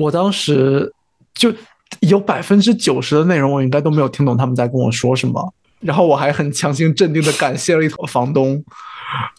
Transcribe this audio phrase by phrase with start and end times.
[0.00, 0.92] 我当时
[1.34, 1.52] 就
[2.00, 5.52] 有百分之九十的内容，我应该都没有听懂他们在跟我说什么。
[5.80, 8.62] 然后我还很强行镇定的感谢了一头房东，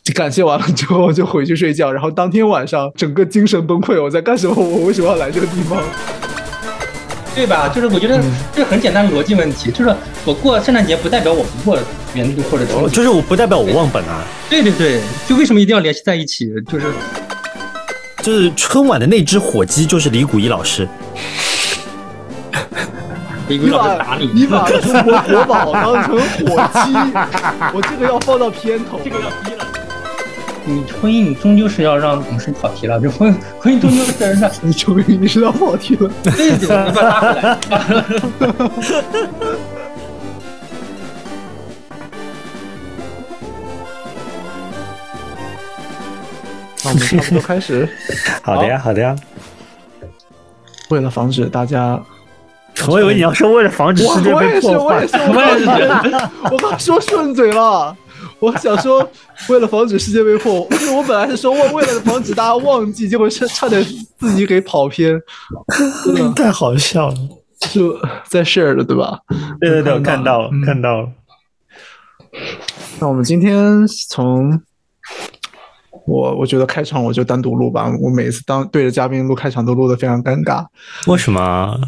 [0.03, 1.91] 就感谢完了之后就回去睡觉。
[1.91, 4.55] 然后当天晚上整个精神崩溃，我在干什么？
[4.55, 5.81] 我为什么要来这个地方？
[7.33, 7.69] 对吧？
[7.69, 8.21] 就是我觉得
[8.53, 11.79] 这很简单的逻辑问题，就是我过圣诞节不代表我不过
[12.13, 14.23] 元旦或者哦，就是我不代表我忘本啊。
[14.49, 16.49] 对对对，就为什么一定要联系在一起？
[16.67, 16.91] 就是
[18.21, 20.87] 就是春晚的那只火鸡就是李谷一老师。
[23.47, 26.21] 李谷一老师打你，你把中国国宝当成火
[26.73, 26.93] 鸡，
[27.73, 29.65] 我这个要放到片头，这个要逼了。
[30.63, 32.99] 你婚姻，你终究是要让我们是跑题了。
[32.99, 36.07] 这婚婚姻终究是让你终于你是要跑题了。
[36.23, 37.57] 对对，你把拉回来。
[46.83, 47.87] 那我们差不多开始。
[48.41, 49.15] 好的呀，好的呀。
[50.89, 52.01] 为了防止大家，
[52.87, 57.95] 我以为你要说为了防止世界被破坏，我也是，我也是，我也是，我刚说顺嘴了。
[58.39, 59.07] 我想说，
[59.49, 63.83] 为了防止世界被破，我本来是说为为了防止大家忘记，结果差差点
[64.17, 65.19] 自己给跑偏，
[66.03, 67.15] 真 的太好笑了。
[67.71, 67.95] 就
[68.27, 69.19] 在 share 了对吧？
[69.59, 71.09] 对对对，我看到了，看到了。
[72.99, 74.59] 那我们今天从
[76.11, 80.65] 我我觉得开场我就单独录吧，我每次当对着嘉宾录开场都录得非常尴尬。
[81.07, 81.79] 为什么？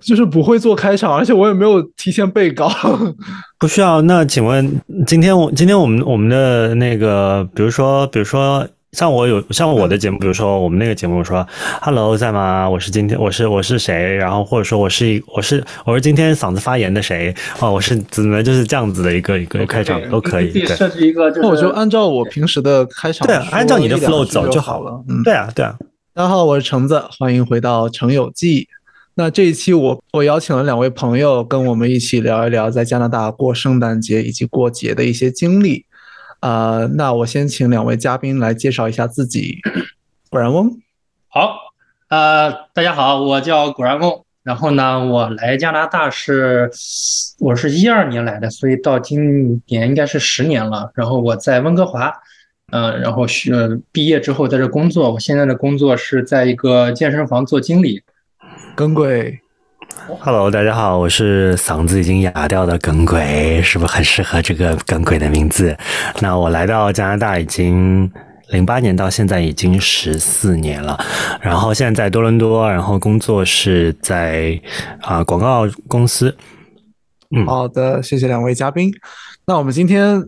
[0.00, 2.70] 就是不会做开场，而且我也没有提前备稿。
[3.58, 4.02] 不需要。
[4.02, 11.46] 那请问今天我今天我们我们的那个，比如说比如说像我有像我的节目，比如说我们那个节目说
[11.82, 12.66] ，Hello 在吗？
[12.66, 14.14] 我是今天我是我是谁？
[14.16, 17.34] 然后或者说我是一我是我是今天嗓子发炎的谁？
[17.60, 20.50] 哦，我是只能就是这样子的一个一个开场都可以。
[20.50, 25.04] 对，设置一个，那我就按照我平时的开场，对，按照你的 flow 走就好了。
[25.10, 25.76] 嗯，对啊，对啊。
[26.14, 28.66] 大家好，我是橙子，欢迎回到橙友记。
[29.16, 35.84] 那这一期我我邀请了两位朋友跟我们一起聊一聊在加拿大过圣诞节以及过节的一些经历。
[36.40, 39.58] 呃，那我先请两位嘉宾来介绍一下自己。
[40.30, 40.70] 果然翁，
[41.28, 41.56] 好，
[42.08, 44.22] 呃，大家好，我叫果然翁。
[44.42, 46.70] 然后呢，我来加拿大是
[47.40, 50.88] 我是一二年来的，所以到今年应该是十年了。
[50.94, 52.12] 然后我在温哥华，
[52.70, 53.52] 嗯，然后学
[53.90, 55.12] 毕业之后在这工作。
[55.12, 58.00] 我现在的工作是在一个健身房做经理。
[58.76, 59.40] 耿鬼
[60.20, 65.76] ，Hello，大家好，我是嗓子已经哑掉的耿鬼，是不是很适合这个耿鬼的名字？
[66.20, 68.10] 那我来到加拿大已经
[68.50, 70.98] 零八年，到现在已经十四年了。
[71.40, 74.60] 然后现在在多伦多，然后工作是在
[75.00, 76.36] 啊广告公司。
[77.34, 78.92] 嗯，好的，谢谢两位嘉宾。
[79.46, 80.22] 那我们今天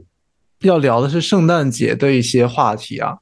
[0.63, 3.19] 要聊的是圣诞节的一些话题啊。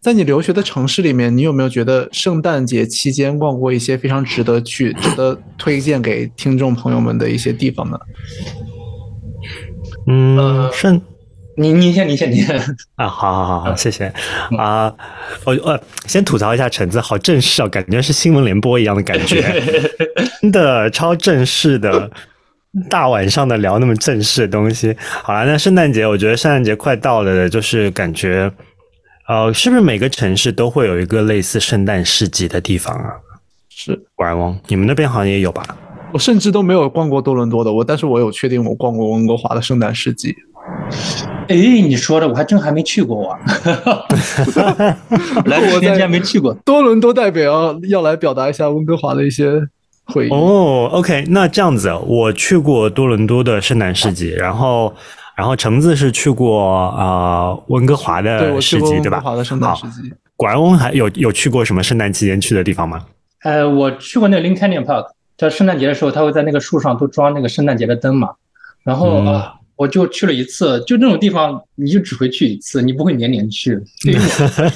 [0.00, 7.98] 在你留学的城市里面，你有没有觉得圣诞节期间逛过一些非常值得去、值得推荐给听众朋友们的一些地方呢？
[10.06, 10.98] 嗯，圣，
[11.58, 12.58] 你你先，你先，你先
[12.96, 14.10] 啊，好好好好，谢谢
[14.56, 14.90] 啊，
[15.44, 19.42] 我呃，先吐槽一下橙子，好正式啊，感觉是新闻联播一样的感觉，
[20.40, 22.10] 真的超正式的，
[22.88, 24.96] 大晚上的聊那么正式的东西。
[25.22, 28.50] 好了，那圣诞节，我觉得圣诞节快到了，就是感觉。
[29.30, 33.12] 呃，是不是每个城市都会有一个类似圣诞市集的地方啊？
[33.68, 35.62] 是，果然翁，你们那边好像也有吧？
[36.12, 40.34] 我甚至都没有逛过多伦多的，我但是我有确定我逛过温哥华的圣诞市集。
[41.46, 43.38] 哎，你说的我还真还没去过啊！
[45.46, 46.52] 来我之前没去过。
[46.64, 49.62] 多伦多代表要来表达一下温哥华的一些
[50.06, 50.30] 回忆。
[50.32, 54.92] 哦，OK，那这样子，我去过多伦多的圣诞市集，然后。
[55.40, 59.20] 然后橙子是去过啊温哥华的市集，对吧？
[59.20, 60.12] 华的圣诞市集。
[60.36, 63.06] 果然翁还有有去过什么圣诞期间去的地方吗？
[63.42, 65.06] 呃，我去过那个 Lincoln Park，
[65.38, 68.28] 在圣诞节的时候，他会在那个树上都装那个圣诞节的灯嘛。
[68.84, 73.82] 然后啊，我就去了一次，就那种地方，你就只会去一次，你不会年年去。
[74.04, 74.12] 对，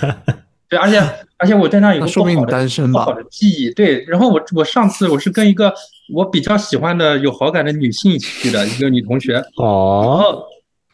[0.71, 0.99] 对，而且
[1.37, 3.71] 而且我在那有个说明单身，不好的记忆。
[3.75, 5.71] 对，然后我我上次我是跟一个
[6.15, 9.45] 我比较喜欢的有好感的女性一起去的一个女同学。
[9.59, 10.43] 哦。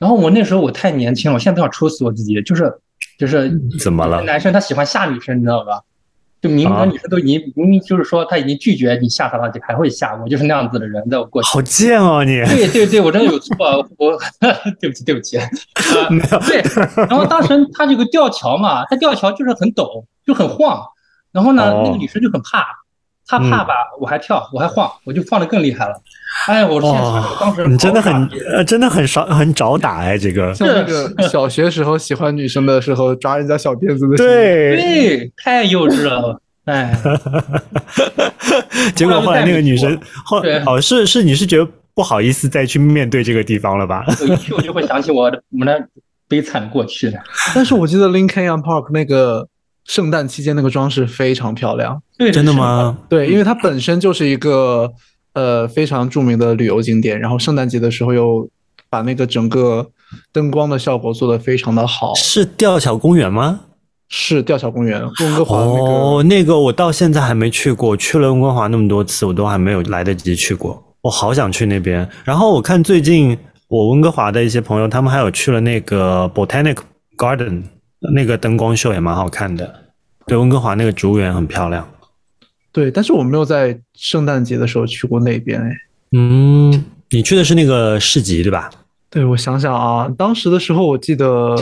[0.00, 2.42] 然后我那时候我太年轻了，我现在都想抽死我自己。
[2.42, 2.74] 就是
[3.16, 4.22] 就是怎么了？
[4.22, 5.82] 男生他喜欢吓女生，你知道吧？
[6.40, 11.50] 就明明女生都已经明明就是说他已经拒绝你吓他了，就还会吓我，就是那样子的人，在我过去。
[11.50, 12.42] 好贱哦你！
[12.46, 13.54] 对对对，我真的有错，
[13.98, 14.18] 我
[14.80, 15.36] 对不起对不起。
[16.08, 16.62] 没有对。
[17.06, 20.82] 然后当时他这个吊桥嘛，他吊桥就是很陡，就很晃。
[21.30, 22.64] 然后呢，那个女生就很怕。
[23.30, 25.94] 他怕吧，我还跳，我还晃，我就晃的更厉害了。
[26.48, 26.92] 哎，我天，
[27.38, 28.12] 当时你真的很
[28.52, 36.40] 呃，真的很少很找打哎，这个像那个小学时候喜欢女生的时候抓人家小辫子的，对对，太幼稚了。
[36.64, 36.92] 哎，
[38.96, 44.04] 结果后来那个女生后对哦是是你是觉得不好意思再去面对这个地方了吧？
[44.08, 45.88] 我一去我就会想起我的我们的
[46.28, 47.18] 悲惨过去的。
[47.54, 49.46] 但是我记得 Lincoln Young Park 那个
[49.84, 52.00] 圣诞期间那个装饰非常漂亮。
[52.16, 52.98] 对，真的吗？
[53.08, 54.92] 对，因为它本身就是一个
[55.34, 58.48] 呃非常著名的旅游景点，然后圣诞节的时候又
[58.88, 59.90] 把那个整个
[60.32, 62.14] 灯光的效果做得非常的好。
[62.14, 63.60] 是吊桥公园吗？
[64.12, 65.82] 是吊桥公园，温哥华那个。
[65.82, 70.82] 哦，那个我到现在还没去过，去了温哥华那么多次，我都还没有来得及去过。
[71.02, 72.08] 我好想去那边。
[72.24, 73.38] 然后我看最近
[73.68, 76.78] 我温哥华的一些朋友，他们还有去了那个 Botanic
[77.16, 77.62] Garden，
[78.14, 79.92] 那个灯光秀也蛮好看的。
[80.26, 81.88] 对，温哥华那个植物园很漂亮。
[82.72, 85.72] 对，但是我没有在圣诞节的时候去过那边哎。
[86.12, 88.70] 嗯，你去的是那个市集对吧？
[89.10, 91.56] 对，我想想啊，当时的时候我记得，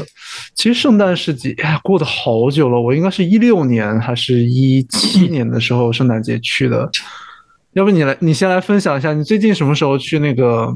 [0.55, 6.91] 其实圣诞市集哎过得好久了，我应该是一六年还是一七年的时候圣诞节去的。
[7.73, 10.71] 要不你来，你先来分享一下，你最近什么时候去那个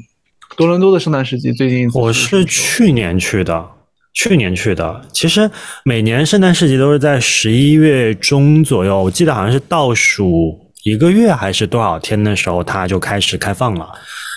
[0.57, 1.53] 多伦多的圣诞市集？
[1.53, 3.69] 最近我是去年去的，
[4.15, 5.03] 去年去的。
[5.13, 5.51] 其实
[5.85, 13.89] 每年圣诞市集都是在十一月中左右，我记得好像是倒数一个月还是多少天的时候，它就开始开放了。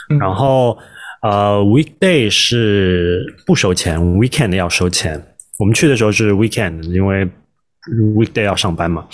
[0.09, 0.77] 嗯然后
[1.23, 5.19] 呃，weekday 是不收钱，weekend 要收钱。
[5.57, 7.27] 我们去的时候是 weekend，因为
[8.15, 9.05] weekday 要上班嘛。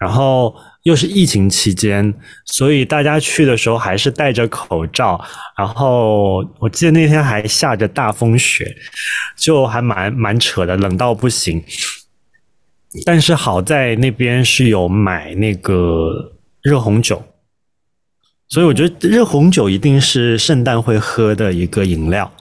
[0.00, 0.52] 然后
[0.86, 5.20] 又是疫情期间，所以大家去的时候还是戴着口罩。
[5.58, 8.76] 然后我记得那天还下着大风雪，
[9.36, 11.60] 就还蛮蛮扯的，冷到不行。
[13.04, 17.20] 但是好在那边是有买那个热红酒，
[18.46, 22.32] 所以我觉得热红酒一定是圣诞会喝的一个饮料。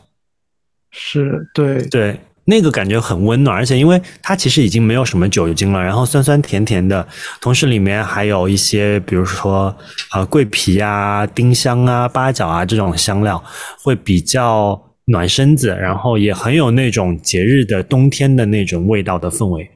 [0.92, 7.08] 是对对，那个感觉很温暖，而且因为它其实已经没有什么酒精了，然后酸酸甜甜的，
[7.42, 9.76] 同时里面还有一些，比如说
[10.14, 13.44] 呃桂皮啊、丁香啊、八角啊这种香料，
[13.84, 19.70] 会比较暖身子，然后也很有那种节日的冬天的那种味道的氛围。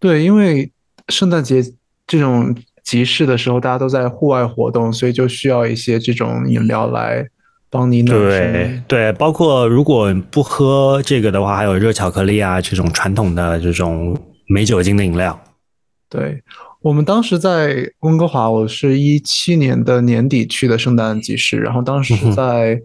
[0.00, 0.72] 对，因为
[1.08, 1.62] 圣诞节
[2.06, 7.28] 这种集市的时候，大家都在户外活动，所以就需要一些这种饮料来
[7.70, 8.84] 帮你暖对身。
[8.88, 15.38] 对，包括如果不喝这个的话，还有热巧克力啊这种传统的这种没酒精的饮料。
[16.08, 16.42] 对，
[16.80, 22.80] 我们当时在温哥华，我是一七年的年底去的圣诞集市，然后当时在，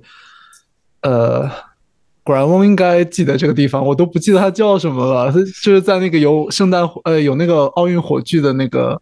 [1.03, 1.49] 呃，
[2.21, 9.01] 果然翁应该记得这个地方，我都不记得它叫什么了，它就是在那个有圣诞呃有那个奥运火炬的那个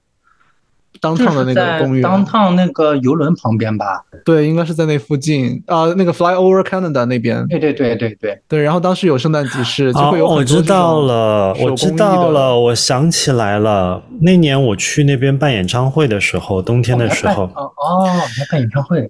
[1.02, 4.06] 当趟的那个公寓，当趟那个游轮旁边吧？
[4.24, 5.62] 对，应该是在那附近。
[5.66, 14.04] 啊、那个 Fly Over Canada 那边，对对对对对，对，然后当时有圣诞集市，就哦会有，我很多这知道了，我知道了，我想起来了。
[14.22, 18.06] 那年我去那边办演唱会的时候，冬天的时候，哦哦，
[18.40, 19.02] 来看演唱会，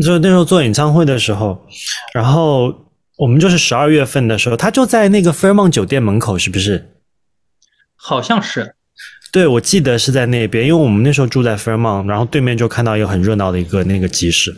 [0.00, 1.58] 就那时候做演唱会的时候，
[2.14, 2.72] 然后
[3.18, 6.94] 我们就是十二月份的时候，他就在那个 Fairmont 酒店门口，是不是？
[7.96, 8.76] 好像是
[9.32, 14.54] 对，我记得是在那边，因为我们那时候住在 Fairmont，然后对面就看到一个很热闹的一个那个集市。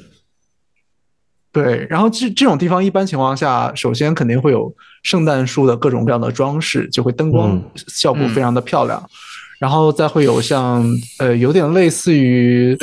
[1.52, 9.06] 对，然后这这种地方一般情况下，首先肯定会有圣诞树的各种各样的装饰，就会灯光嗯效果非常的漂亮，
[9.58, 10.82] 然后再会有像
[11.18, 12.74] 呃有点类似于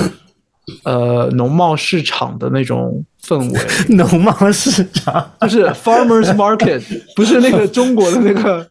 [0.83, 3.59] 呃农贸市场的那种氛围，
[3.95, 6.83] 农贸市场，就是 farmers market，
[7.15, 8.69] 不是那个中国的那个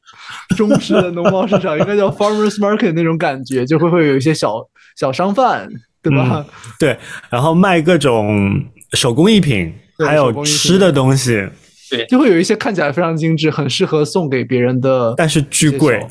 [0.56, 4.54] 中式的农贸市场，应该叫 farmers market 那种感觉，就会会有一些小
[4.96, 5.68] 小商贩，
[6.02, 6.44] 对吧？
[6.78, 6.96] 对，
[7.30, 8.62] 然后卖各种
[8.92, 11.46] 手工艺品，还有吃的东西，
[11.90, 16.04] 对就会有一些看起来非常精致，很适合送给别人的，但是巨贵。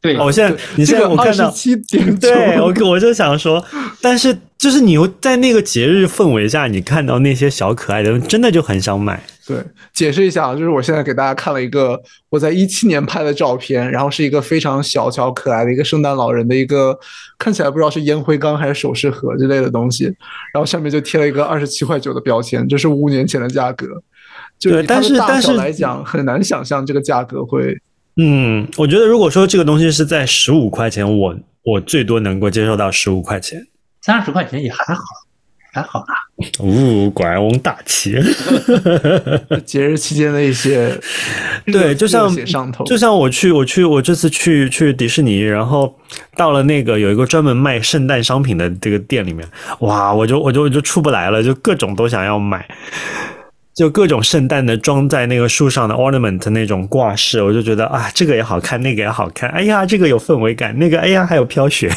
[0.00, 3.64] 对哦我现在你现在我看到，七点对我我就想说，
[4.00, 9.22] 但是就是你又在那个节日氛围下，你看到那些小可爱的，真的就很想买。
[9.52, 16.98] 对，解释一下啊，就是我现在给大家看了一个我在一七年拍的照片，然后是一个非常小巧可爱的一个圣诞老人的一个，
[17.38, 20.04] 看起来不知道是烟灰缸还是首饰盒之类的东西，
[20.54, 23.86] 然后上面就贴了一个二十七块九的标签，这是五年前的价格。
[24.58, 27.76] 就对以它的大小但是但是来讲，很难想象这个价格会
[28.16, 33.66] 嗯，我觉得如果说这个东西是在十五块钱，我我最多能够接受到十五块钱。
[34.02, 35.02] 三十块钱也还好，
[35.72, 36.14] 还好啦。
[36.58, 38.14] 哦，果然翁大气。
[39.64, 40.98] 节日期间的一些
[41.64, 45.98] 对，就像上头，就像我去，我去，我这次去去迪士尼，然后
[46.36, 49.48] 到了那个有一个专门卖圣诞商品的这个店里面，
[49.80, 52.66] 哇，我就我就我就出不来了，就各种都想要买，
[53.74, 61.90] 就各种圣诞的装在那个树上的 ornament 那种挂饰，我就觉得啊，这个也好看，那个也好看，哎呀，这个有氛围感，那个哎呀还有飘雪，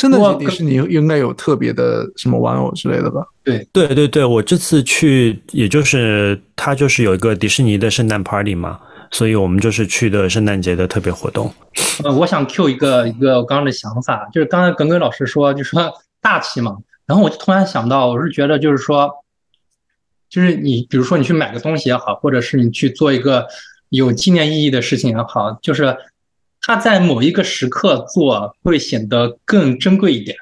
[0.00, 3.22] 圣诞节迪士尼应该有特别的什么玩偶之类的吧？
[3.44, 8.80] 对对对对，我这次去，也就是它就是有一个迪士尼的圣诞 party 嘛，
[9.10, 11.52] 所以我们就是去的圣诞节的特别活动。
[12.02, 15.92] 呃，我想 Q 一个一个我刚刚的想法，就是刚才耿耿老师说，就说
[16.22, 19.10] 大气嘛，然后我就突然想到，我是觉得就是说，
[20.30, 23.46] 就是你比如说你去买个东西也好，或者是你去做一个
[23.90, 25.94] 有纪念意义的事情也好，就是
[26.62, 30.36] 它在某一个时刻做会显得更珍贵一点。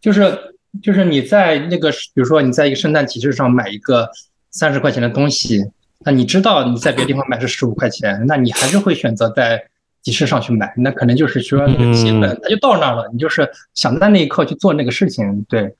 [0.00, 0.38] 就是
[0.82, 4.08] 就是你在那个，比如说你在一个圣诞集市上买一个
[4.50, 5.64] 三十块钱的东西，
[6.04, 9.60] 那你知道你在别的地方买是十五块钱，那你还是会选择在
[10.02, 15.74] 集市上去买，那可能就是说那个气氛它就到那儿了，你就是想在那一刻去做那个事情，对，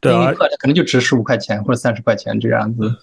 [0.00, 2.94] 对那一刻它可能就值十五块钱或者三十块钱这样子，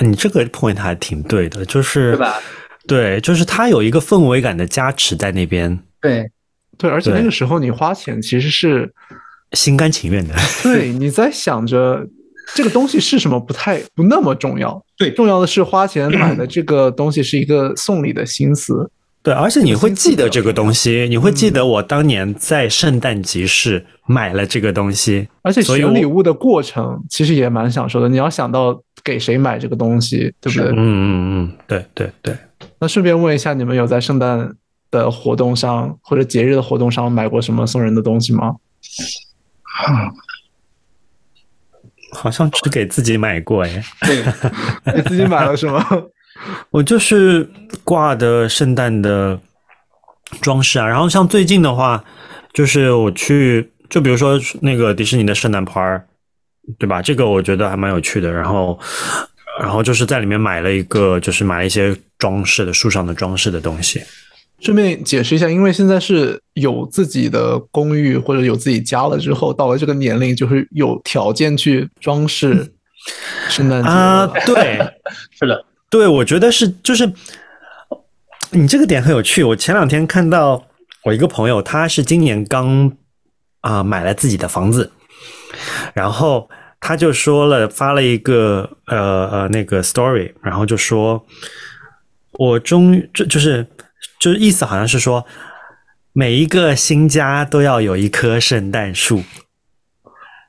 [0.00, 2.40] 你这个 point 还挺对的，就是对吧？
[2.86, 6.30] 对，就是它有一个氛围感的加持在那边，对
[6.78, 8.92] 对，而且那个时候你花钱其实是，
[9.52, 10.34] 心甘情愿的。
[10.62, 12.06] 对， 你在想着
[12.54, 18.90] 这个东西是什么不太不那么重要，对重要的是花钱 买的这个东西是一个送礼的心思。
[19.22, 28.08] 对，而且你会记得这个东西，你会记得我当年在圣诞集市买了这个东西，而且选礼物的过程其实也蛮享受的。
[28.08, 30.68] 你要想到给谁买这个东西，对不对？
[30.68, 32.36] 嗯嗯嗯，对对对。
[32.78, 34.54] 那顺便问一下，你们有在圣诞
[34.90, 38.56] 的活动上或者节日的活动上买过什么送人的东西吗？
[42.12, 44.24] 好像只给自己买过哎，对，
[44.94, 45.84] 你自己买了什么？
[46.70, 47.50] 我就是
[47.84, 49.38] 挂的圣诞的
[50.40, 50.86] 装饰啊。
[50.86, 52.02] 然后像最近的话，
[52.54, 56.06] 就是我去，就比如说那个迪士尼的圣诞牌儿，
[56.78, 57.02] 对吧？
[57.02, 58.30] 这个我觉得还蛮有趣的。
[58.30, 58.78] 然后，
[59.58, 64.02] 然后就是在里面买了一个，就是买了一些装饰的树上的装饰的东西。
[64.60, 72.72] 顺便解释一下，因为现在是有自己的公寓或者有自己家了之后，到了这个年龄，就是有条件去装饰
[73.50, 74.78] 圣诞节啊，对，
[75.38, 77.12] 是的，对，我觉得是，就是
[78.50, 79.44] 你这个点很有趣。
[79.44, 80.66] 我前两天看到
[81.04, 82.90] 我一个朋友，他是今年刚
[83.60, 84.90] 啊、买了自己的房子，
[85.92, 86.48] 然后
[86.80, 91.26] 他就说了，发了一个呃呃那个 story，然后就说，
[92.32, 93.66] 我终于就就是
[94.20, 95.26] 就是意思好像是说，
[96.12, 99.22] 每一个新家都要有一棵圣诞树。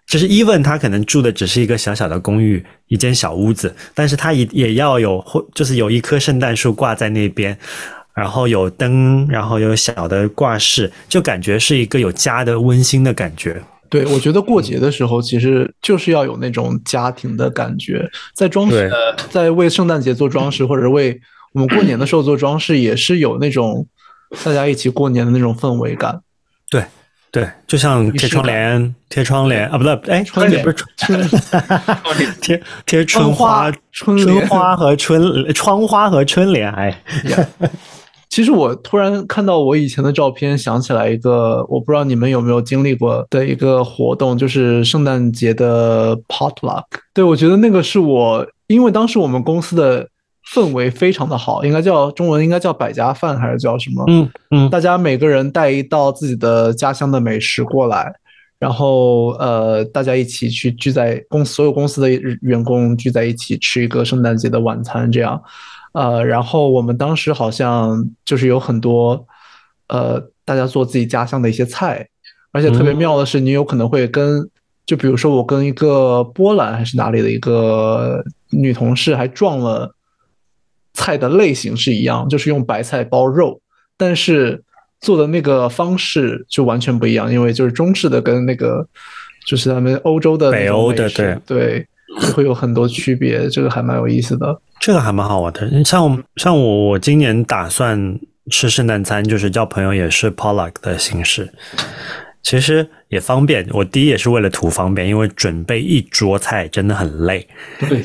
[0.06, 7.58] 就是 even 他可能住的只是一个小小的公寓，一间小屋子，但是他也也要有或就是有一棵圣诞树挂在那边，
[8.14, 13.62] 然后有灯，然后有小的挂饰，就感觉是一个有家的温馨的感觉。
[13.90, 21.20] 对，我觉得过节的时候其实就是要有那种家庭的感觉，在装饰对，在为圣诞节做装饰，或者为
[21.54, 23.88] 我们过年的时候做装饰，也是有那种
[24.44, 26.20] 大家一起过年的那种氛围感。
[26.70, 26.84] 对
[27.30, 31.30] 对，就像贴窗帘、贴窗帘啊，不对，哎，窗帘不是春，
[32.42, 37.04] 贴贴春春花花、春花春花和春窗花和春联，哎，
[38.30, 46.84] 其实我突然看到我以前的照片，想起来一个，我不知道你们有没有经历过的一个活动，就是圣诞节的 potluck。
[47.14, 50.08] 对，我觉得那个是我，因为当时我们公司的
[50.54, 54.04] 氛围非常的好，应该叫中文应该叫百家饭还是叫什么？
[54.08, 58.14] 嗯嗯，大家每个人带一道自己的家乡的美食过来，
[58.60, 62.10] 然后呃，大家一起去聚在公所有公司的
[62.42, 65.42] 员工聚在一起吃一个圣诞节的晚餐，这样。
[65.98, 69.26] 呃，然后我们当时好像就是有很多
[69.88, 72.08] 呃，大家做自己家乡的一些菜，
[72.52, 74.48] 而且特别妙的是，你有可能会跟，
[74.86, 79.96] 就比如说我跟一个波兰还是哪里的一个女同事还撞了
[80.94, 83.60] 菜的类型是一样，就是用白菜包肉，
[83.98, 84.64] 但是
[85.02, 88.88] 做的那个方式就完全不一样，因为就是中式的跟那个
[89.48, 91.88] 就是他们欧洲的北欧的对对，
[92.36, 94.62] 会有很多区别，这个还蛮有意思的。
[94.80, 95.84] 这个还蛮好玩的。
[95.84, 98.20] 像我像我，我今年打算
[98.50, 101.52] 吃圣诞餐，就是叫朋友也是 Pollock 的形式，
[102.42, 103.68] 其实也方便。
[103.72, 107.46] 我第一也是为了图方便，因为准备一桌菜真的很累。
[107.80, 108.02] 对，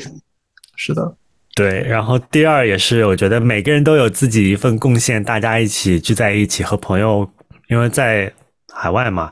[0.75, 1.15] 是的，
[1.55, 7.29] 对，然后第二也是，我觉得每个人都有自己一份贡献，大家一起聚在一起和朋友，
[7.69, 8.33] 因为在
[8.73, 9.31] 海外嘛，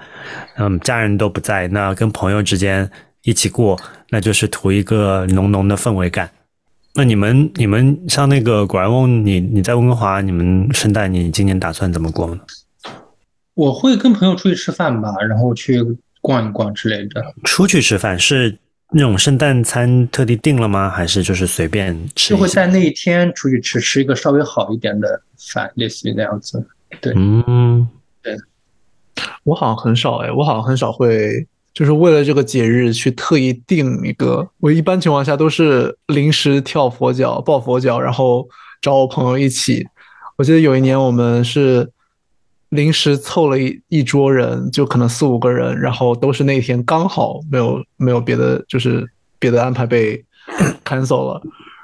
[0.57, 2.89] 嗯，家人都不在，那跟朋友之间
[3.23, 3.77] 一起过，
[4.09, 6.29] 那就是图一个浓浓的氛围感。
[6.93, 12.41] 那你们你们像那个果然翁，你你在温哥华，你们圣诞你今年打算怎么过呢？
[13.53, 15.81] 我会跟朋友出去吃饭吧，然后去
[16.21, 17.33] 逛一逛之类的。
[17.43, 18.57] 出去吃饭是
[18.91, 20.89] 那种圣诞餐特地订了吗？
[20.89, 22.37] 还是就是随便吃就？
[22.37, 26.65] 会在那一天出去吃吃一个稍微好一点的饭，类似于那样子。
[26.99, 27.87] 对嗯，
[28.21, 28.35] 对
[29.43, 34.47] 我好像很少哎，我好像很少会就是为了这个节日去特意定一个。
[34.59, 38.47] 我一般情况下都是临时跳佛脚、抱佛脚，然后
[38.81, 39.87] 找我朋友一起。
[40.37, 41.89] 我记得有一年我们是
[42.69, 49.07] 临时凑了一一桌人，就可能四五个人，然后都是那天刚好没有没有别的，就是
[49.39, 50.23] 别的安排被
[50.83, 51.41] cancel 了。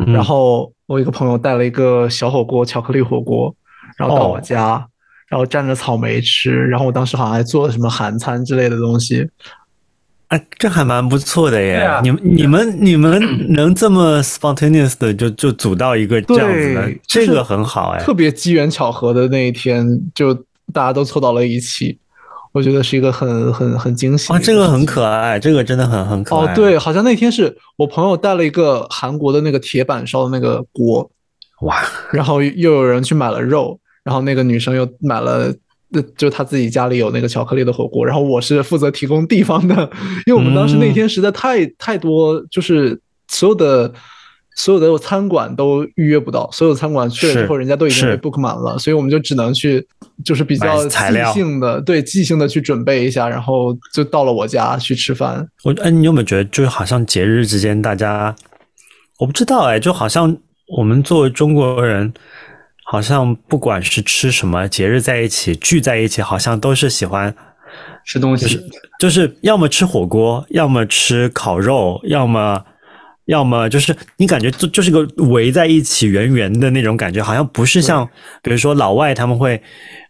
[0.07, 3.55] 然后我一个朋友带了一个小火锅，巧克力火锅，
[3.97, 4.87] 然后到我家。
[5.29, 9.29] 然后蘸着草莓吃，然后我当时好像还做了什么韩餐之类的东西，
[10.29, 11.87] 哎，这还蛮不错的耶！
[12.03, 20.33] 你们、你们、你们能这么 spontaneous 的就就组到一个这样子的，这个很好哎，特别机缘巧合的那一天，就
[20.73, 21.97] 大家都凑到了一起，
[22.51, 24.39] 我觉得是一个很很很惊喜啊！
[24.39, 26.51] 这个很可爱，这个真的很很可爱。
[26.51, 31.09] 哦，对，好像那天是我朋友带了一个韩国的那个铁板烧的那个锅，
[31.61, 31.81] 哇，
[32.11, 33.79] 然后又有人去买了肉。
[34.03, 35.53] 然后那个女生又买了，
[36.17, 38.05] 就他自己家里有那个巧克力的火锅。
[38.05, 39.75] 然后我是负责提供地方的，
[40.25, 43.93] 因为我们当时那天实在太太多，就是所有的
[44.55, 49.85] 所有的餐馆都预约不到，所有餐馆去了之后，人家都已经被 book 满了，所以我们就只能去，
[50.25, 50.97] 就是比较即
[51.33, 55.47] 兴的，对即兴的去准备一下，然后就到了我家去吃饭。
[55.63, 58.35] 我哎，你有没有觉得，就是好像节日之间，大家
[59.19, 60.35] 我不知道哎，就好像
[60.77, 62.13] 我们作为中国人。
[62.89, 67.35] 好像不管是吃什么节日在一起聚在一起，好像都是喜欢
[68.05, 68.57] 吃东西，
[68.97, 72.63] 就是要么吃火锅，要么吃烤肉，要么
[73.25, 78.07] 要么就是你感觉就就是个围在一起圆圆的那种感觉，好像不是像
[78.41, 79.61] 比如说老外他们会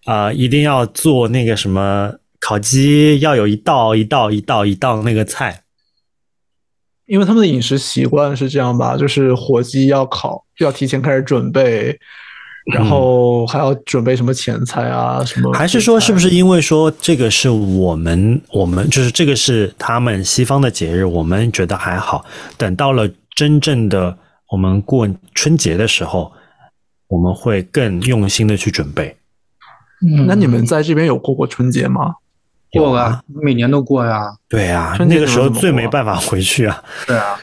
[0.06, 5.64] 啊一定要做那个什么烤鸡，要有一道一道一道一道那个菜，
[7.08, 12.00] 因为他们的饮食习惯是这样吧，就是火鸡要烤，要提前开始准备。
[12.74, 15.24] 然后还要准备什么钱财啊？
[15.24, 15.54] 什么？
[15.54, 22.26] 还是说，是不是因为说这个是我们我们就是这个是他们西方的节日，我们觉得还好。
[22.58, 24.18] 等到了真正的
[24.52, 26.32] 我们过春节的时候，
[27.08, 29.16] 我们会更用心的去准备。
[30.28, 32.16] 那你们在这边有过过春节吗？
[32.74, 34.36] 过啊，每年都过呀。
[34.50, 36.84] 对啊，那个时候最没办法回去啊。
[37.08, 37.40] 对啊。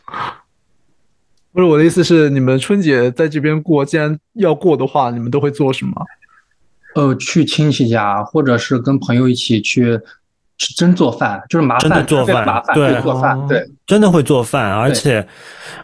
[1.54, 5.92] 不是我的意思是，你们春节在这边过，既然要过的话，你们都会做什么？
[6.96, 9.96] 呃，去亲戚家，或者是跟朋友一起去，
[10.76, 15.24] 真做饭，就是麻烦做饭，对，做饭，对，真的会做饭，而且，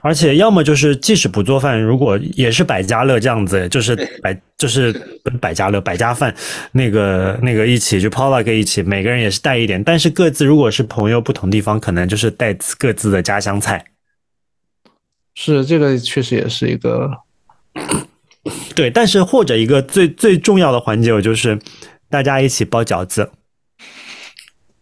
[0.03, 4.93] 而且要么就是即使不做饭，如果也是百家乐这样子，就是百就是
[5.41, 6.35] 百家乐百家饭，
[6.73, 13.85] 那个那个一起就 p o l a 一起，每个人也是带一点，但是各自如果是朋友不同地方，可能就是带各自的家乡菜。
[15.43, 17.11] 是这个确实也是一个，
[18.77, 21.59] 对，但是或者一个最最重要的环节，我就是
[22.11, 23.31] 大家一起包饺子。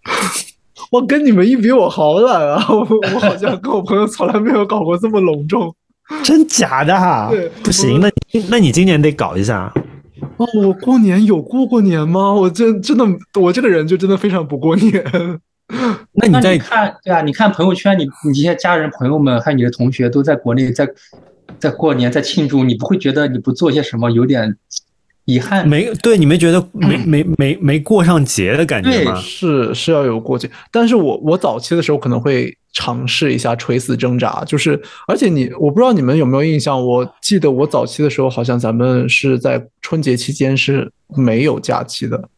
[0.91, 2.67] 我跟你们一比，我好懒啊！
[2.71, 2.79] 我
[3.15, 5.73] 我好像跟我朋友从来没有搞过这么隆重，
[6.25, 6.93] 真假的？
[6.99, 7.31] 哈？
[7.63, 8.11] 不行，那
[8.51, 9.73] 那你今年得搞一下。
[10.39, 12.33] 哦，我过年有过过年吗？
[12.33, 13.05] 我真真的，
[13.41, 15.05] 我这个人就真的非常不过年。
[16.13, 17.21] 那你在看对啊？
[17.21, 20.89] 你看朋友圈，你你这些家人朋友们，还有你的同学都在国内，在
[21.59, 24.57] 在过年，在庆祝，你不会觉得你不做些什么有点
[25.27, 25.69] 遗憾？
[25.69, 29.15] 没对，你没觉得 没没没没过上节的感觉吗？
[29.17, 42.29] 是是要有过节，但是我我早期的时候可能会尝试一下垂死挣扎，就是而且你我不知道你们有没有印象，我记得我早期的时候好像咱们是在春节期间是没有假期的。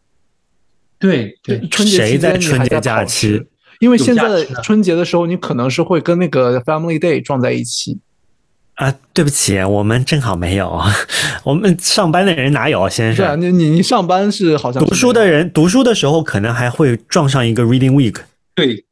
[1.01, 3.43] 对对，春节谁在春节假期？
[3.81, 7.99] 因为现在春节的时候，你可能是会跟那个 Family Day 撞在一起。
[8.75, 10.81] 啊，对不起，我们正好没有，
[11.45, 13.17] 我们上班的人哪有先生？
[13.17, 18.17] 对啊，你你你上班是好像读书的人，读书的时候可能还会撞上一个 Reading Week。
[18.55, 18.85] 对，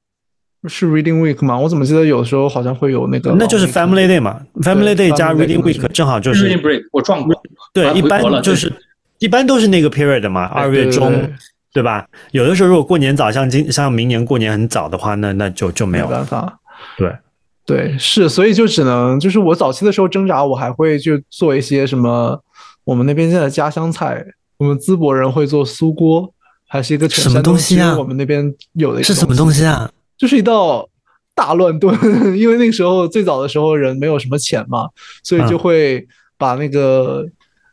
[0.66, 1.58] 是 Reading Week 吗？
[1.58, 3.34] 我怎么记得有时候好像会有那个？
[3.38, 6.82] 那就是 Family Day 嘛，Family Day 加 Reading Week 正好就是 Reading Break。
[6.92, 7.42] 我撞过。
[7.72, 8.72] 对，一般就是
[9.18, 11.30] 一般都是那个 period 嘛，二月中。
[11.78, 12.04] 对吧？
[12.32, 16.58] 有的时候如果过年早，像今像明年过年很早的话，那那就就没有办法。
[16.96, 17.16] 对
[17.64, 22.42] 对是，所以就只能就是我早期的时候挣扎，我还会去做一些什么
[22.82, 26.34] 我们那边现在家乡菜，我们淄博人会做酥锅，
[26.66, 27.96] 还是一个什么东西啊？
[27.96, 29.88] 我们那边有的是什么东西啊？
[30.16, 30.88] 就是一道
[31.36, 31.96] 大乱炖，
[32.36, 34.88] 因为那个时候最早的时候人没有什么钱嘛，
[35.22, 36.04] 所以就会
[36.36, 37.24] 把那个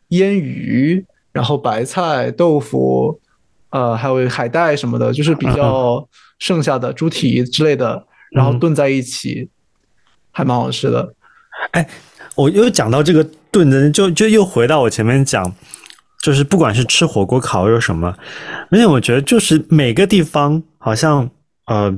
[0.09, 3.19] 腌鱼，然后白菜、豆腐。
[3.75, 6.07] 呃，还有海带什么的，就是比较
[6.39, 9.49] 剩下的猪蹄之类的，然后炖在一起，
[10.31, 11.13] 还蛮好吃的。
[11.71, 11.85] 哎，
[12.35, 15.53] 我又讲到这个炖的，就就又回到我前面讲，
[16.23, 18.15] 就是不管是吃火锅、烤肉什么，
[18.71, 21.29] 而且我觉得就是每个地方好像
[21.65, 21.93] 呃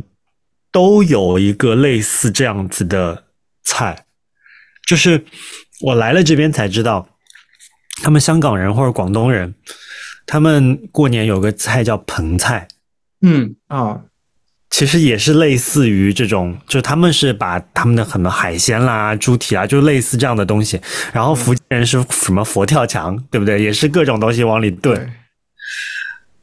[0.72, 3.26] 都有一个类似这样子的
[3.64, 4.06] 菜，
[4.88, 5.24] 就是
[5.82, 7.08] 我来了这边才知道，
[8.02, 9.54] 他们香港人或者广东人，
[10.28, 12.68] 他们过年有个菜叫盆菜，
[13.22, 14.02] 嗯啊，
[14.70, 20.80] 其实也是类似于这种，就他们是把他们的很多海鲜啦、猪蹄啊，就类似这样的东西。
[21.14, 23.64] 然后福建人是什么佛跳墙，对不对？
[23.64, 25.10] 也是各种东西往里炖。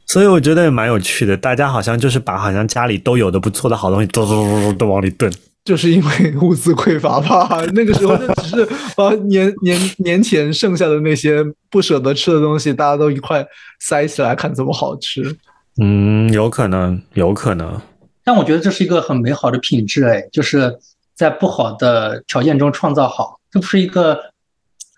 [0.07, 5.31] 所以我觉得也蛮有趣的，大家好像就是把好像家里都有的不错的好东西，都都都都都往里炖。
[5.65, 7.61] 就是因为物资匮乏吧。
[7.73, 13.45] 那个时候就 只是把年年年前剩下的那些不舍得吃的东西，大家都一块
[13.79, 15.35] 塞起来，看怎么好吃。
[15.81, 17.81] 嗯，有可能，有可能。
[18.23, 20.73] 但我觉得这是一个很美好的品质，哎，就是
[21.13, 24.17] 在不好的条件中创造好，这不是一个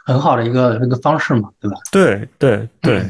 [0.05, 1.77] 很好的一个一个方式嘛，对吧？
[1.91, 3.05] 对对对，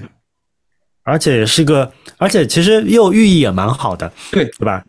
[1.03, 4.83] 而且也是个，而且其实又寓意也蛮好的，对对吧？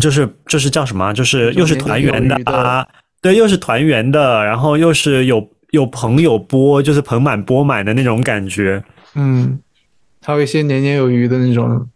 [0.00, 1.12] 就是就是叫什么啊？
[1.12, 2.86] 就是又是团圆的啊，
[3.20, 8.82] 对，又是团圆的，然后又是有有朋友波，就是盆满钵满的那种感觉。
[9.14, 9.58] 嗯，
[10.22, 11.88] 还有一些年年有余的那种。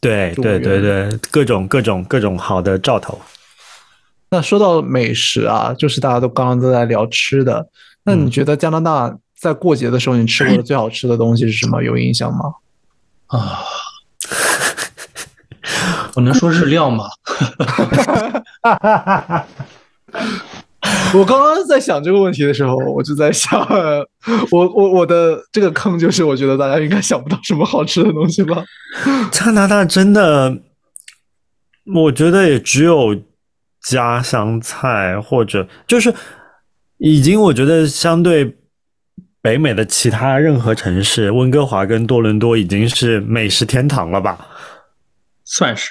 [0.00, 3.18] 对对对对，各种各种各种好的兆头。
[4.30, 7.66] 那说到美食啊，就是大家都刚刚都在聊吃的，
[8.02, 11.82] 那你觉得加拿大在过节的时候你吃过的最好吃的东西是什么？
[11.82, 12.54] 有印象吗？
[13.28, 13.60] 啊，
[16.16, 17.06] 我能说日料吗？
[21.14, 23.58] 我刚刚在想这个问题的时候，我就在想，
[24.50, 28.62] 我我我的这个坑就是，我觉得大家应该想不到什么好吃的东西吧。
[29.30, 30.58] 加拿大真的，
[31.94, 33.16] 我觉得也只有
[33.82, 36.12] 家乡菜，或者就是
[36.98, 38.56] 已经我觉得相对
[39.40, 44.46] 北美的其他任何城市，温哥华跟多伦多已经是美食天堂了吧，
[45.44, 45.90] 算是。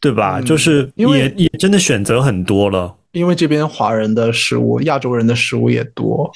[0.00, 0.38] 对吧？
[0.38, 2.94] 嗯就是也也真的选择很多了。
[3.12, 6.30] 因为这边华人的食物、亚洲人的食物也多。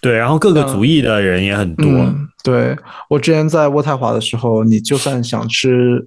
[0.00, 1.86] 对，然后各个嗯族裔的人也很多。
[1.86, 2.76] 嗯，对
[3.08, 6.06] 我之前在渥太华的时候，你就算想吃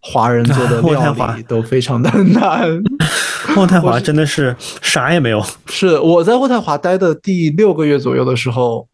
[0.00, 2.82] 华人做的 料华理，都非常的难。
[3.54, 5.44] 渥太华真的是啥也没有。
[5.66, 8.88] 是我在渥太华待的第六个月左右的时候，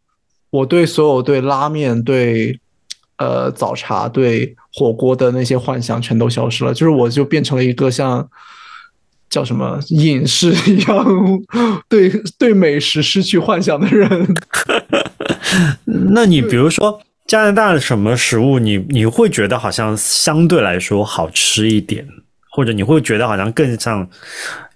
[0.50, 2.58] 我对所有对拉面、对
[3.18, 8.28] 呃早茶、对火锅的那些幻想全都消失了，就是我就变成了一个像
[9.28, 11.04] 叫什么隐士一样，
[11.88, 14.08] 对对美食失去幻想的人。
[16.14, 22.06] 那你比如说加拿大的什么食物你，你会觉得好像相对来说好吃一点，
[22.52, 24.08] 或者你会觉得好像更像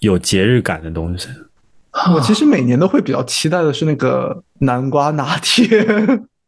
[0.00, 1.28] 有节日感的东西？
[2.12, 5.86] 我其实每年都会比较期待的是那个南瓜拿铁，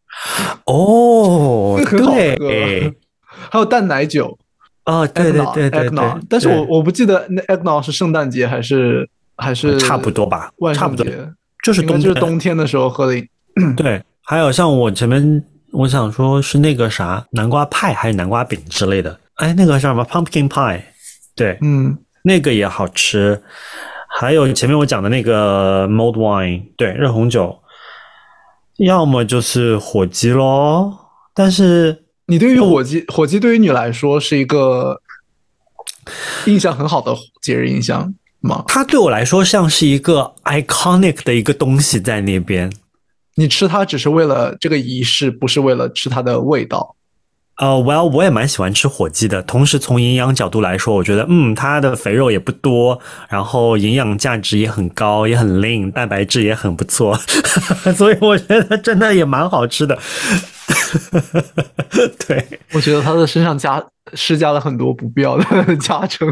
[0.67, 2.95] 哦，对喝，
[3.55, 4.37] 还有蛋奶酒。
[4.85, 5.91] 哦，对对对对
[6.29, 11.07] 但是我我不记得那 eggnog 是圣诞节还是还是差不多吧差不多。
[11.63, 12.57] 就是冬就是冬天。
[12.57, 13.27] 的时候喝的饮。
[13.77, 20.83] 对，还有像我前面我想说是那个啥南瓜派还是南瓜饼之类的，哎，那个叫什么？Pumpkin pie，
[21.37, 23.41] 对，嗯，那个也好吃。
[24.09, 27.59] 还有前面我讲的那个 mulled wine，对，热红酒，
[28.79, 30.93] 要么就是火鸡咯，
[31.33, 35.01] 但是你对于火鸡火鸡对于你来说是一个
[36.47, 38.65] 印象很好的节日印象吗？
[38.69, 42.73] 它对我来说像是一个 iconic 的一个东西在那边。
[43.37, 46.95] 你吃它只是为了这个仪式，不是为了吃它的味道。
[47.57, 49.41] 呃、w e l l 我也蛮喜欢吃火鸡的。
[49.43, 57.17] 同时，从营养角度来说，我觉得，嗯，它的肥肉也不多，然后营养价值也很高，也很 lean，蛋白质也很不错，
[57.97, 59.99] 所以我觉得真的也蛮好吃的。
[62.27, 65.45] 对，我觉得它的身上加施加了很多不必要的
[65.77, 66.29] 加成，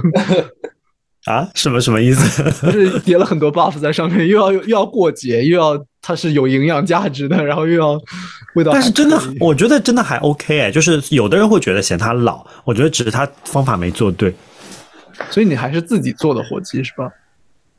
[1.27, 2.43] 啊，什么什么意思？
[2.67, 7.93] 就是叠了很多 buff 在上面，又要又要过节，又要它是有营养价值的，然后又要
[8.57, 8.73] 味道。
[8.73, 14.35] 但是真的，我觉得真的还 OK 哎，就是有的人会觉得嫌它老，我觉得只是他方法没做对。
[15.31, 17.09] 所以你还是自己做的火鸡是吧？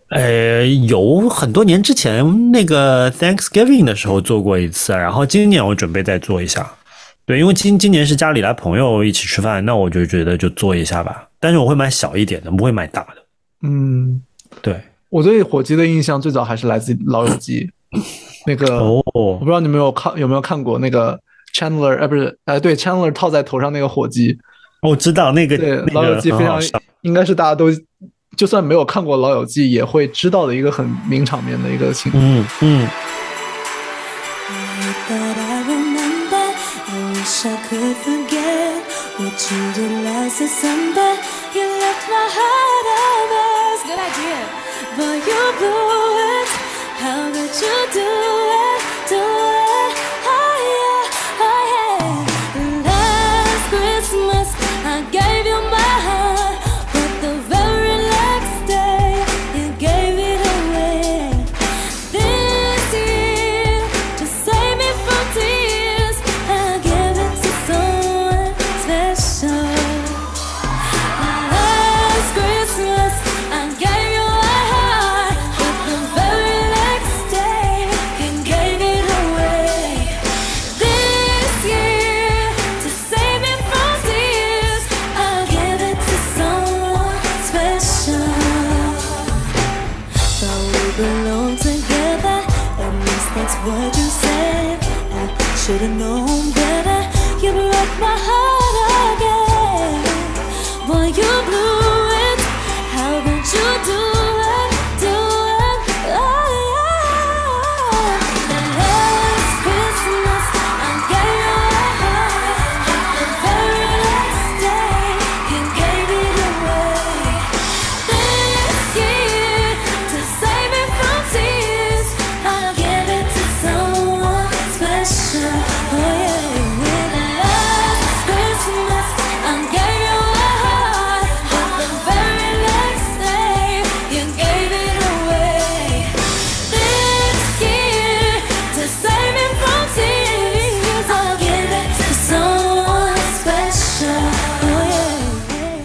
[0.09, 6.71] 呃，有很多年之前那个 Thanksgiving 的时候做过一次，然后今年我准备再做一下。
[7.25, 11.27] 对，因为今今年是家里来朋友一起吃饭，那我就觉得就做一下吧。
[11.39, 13.23] 但是我会买小一点的，不会买大的。
[13.63, 14.21] 嗯，
[14.61, 17.65] 对，我对火鸡的印象最早还是来自《老友记》，
[18.45, 21.19] 那个我不知道你们有看有没有看过那个
[21.53, 24.37] chandler 呃不是哎对 chandler 套在头上那个火机
[24.81, 26.61] 我知道那个对老友记非常
[27.01, 27.67] 应该是大家都
[28.35, 32.87] 就算没有看过老友记也会知道的一个很名场面的一个情况嗯嗯
[37.45, 38.83] i could forget
[39.17, 41.13] what you did last summer
[41.53, 43.33] you left my heart out
[43.85, 44.39] good idea
[44.97, 46.32] but
[47.03, 47.99] How could you do it?
[47.99, 48.72] Do it?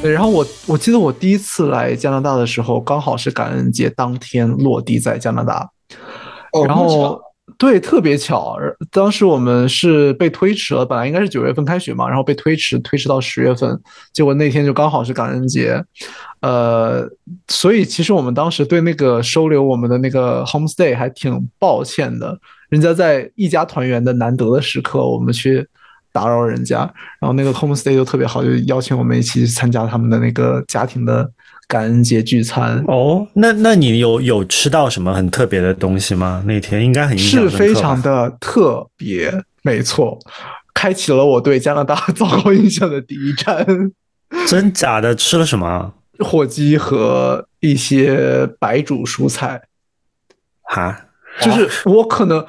[0.01, 5.69] 对，然后我我记得我第一次来加拿大的时候，刚好是感恩节当天落地在加拿大，
[6.67, 7.21] 然后
[7.59, 8.57] 对特别巧，
[8.93, 13.77] 当时我们是被推迟了，本来应该是九月份开学嘛，然后被推迟推迟到十月份，
[14.13, 15.83] 结果那天就刚好是感恩节，
[16.43, 17.05] 呃，
[17.49, 25.67] 所以其实我们当时对那个收留我们的那个 homestay 还挺抱歉的，人家在一家团圆的难得的时刻，我们去
[26.19, 26.79] 打扰人家，
[27.21, 31.31] 然后那个 homestay 就特别好，就邀请我们一起去参加他们的那个家庭的
[31.69, 32.83] 感恩节聚餐。
[32.89, 36.43] 哦，那那你有有吃到什么很特别的东西吗？
[36.45, 40.19] 那天应该很是非常的特别，没错，
[40.75, 43.65] 开启了我对加拿大 糟糕印象的第一站。
[44.49, 45.95] 真假的吃了什么？
[46.19, 49.63] 火鸡和一些白煮蔬菜，
[50.63, 51.05] 哈，
[51.41, 52.45] 就是我可能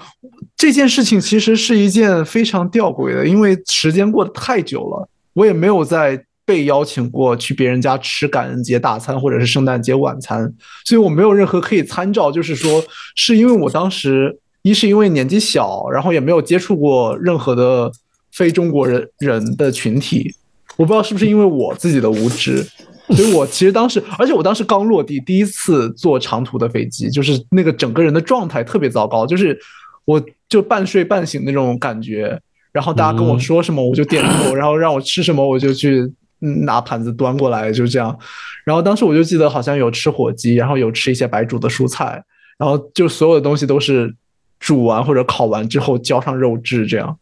[0.59, 12.29] 这件事情其实是一件非常吊诡的，因为时间过得太久了，我也没有在被邀请过去别人家吃感恩节大餐或者是圣诞节晚餐，所以我没有任何可以参照。
[12.29, 12.83] 就是说，
[13.15, 17.89] 是因为我当时一是因为年纪小，然后也没有接触过任何的
[18.33, 20.35] 非中国人人的群体，
[20.75, 22.67] 我不知道是不是因为我自己的无知。
[23.15, 29.57] 所以我其实当时，而且我当时刚落地，第一次坐长途的飞机，就是那个整个人的状态特别糟糕，就是
[30.05, 32.39] 我就半睡半醒那种感觉。
[32.71, 36.01] 然后大家跟我说什么我就点头，然后让我吃什么我就去
[36.41, 38.15] 嗯拿盘子端过来，就这样。
[38.63, 42.23] 然后当时我就记得好像有吃火鸡，然后有吃一些白煮的蔬菜，
[42.57, 44.13] 然后就所有的东西都是
[44.59, 47.17] 煮完或者烤完之后浇上肉汁这样。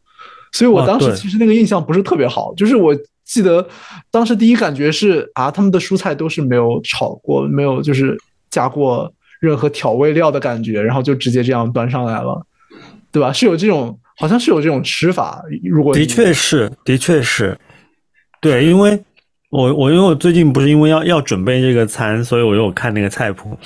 [0.52, 3.66] 所以我当时其实那个印象不是特别好，就是我记得
[4.12, 8.18] 当时第一感觉是啊，他们的蔬菜都是没有炒过，没有就是
[8.50, 12.46] 加过任何调味料的感觉，然后就直接这样端上来了，
[13.18, 13.34] 对吧？
[13.34, 15.44] 是有这种，好像是有这种吃法。
[15.64, 17.58] 如果的确是，的确是，
[18.40, 19.04] 对，因为
[19.50, 23.58] 我我因为我最近不是因为要要准备这个餐，所以我有看那个菜谱。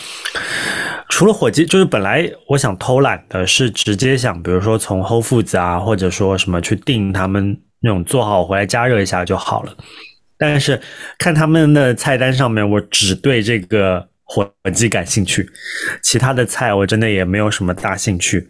[1.10, 9.76] 除了火鸡，就是本来我想偷懒的是直接想，比如说从 Whole Foods 啊，或者说什么去订他们那种做好回来加热一下就好了。
[10.38, 10.80] 但是
[11.20, 15.50] 看他们的菜单上面，我只对这个火鸡感兴趣，
[16.02, 18.50] 其他的菜我真的也没有什么大兴趣。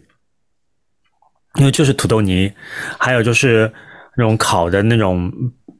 [1.58, 2.52] 因为就是土豆泥，
[2.98, 3.70] 还有就是
[4.16, 5.30] 那种烤的那种，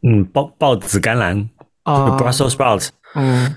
[0.03, 1.49] 嗯，豹豹子甘蓝，
[1.85, 3.55] 啊就是 Brussels sprouts，嗯，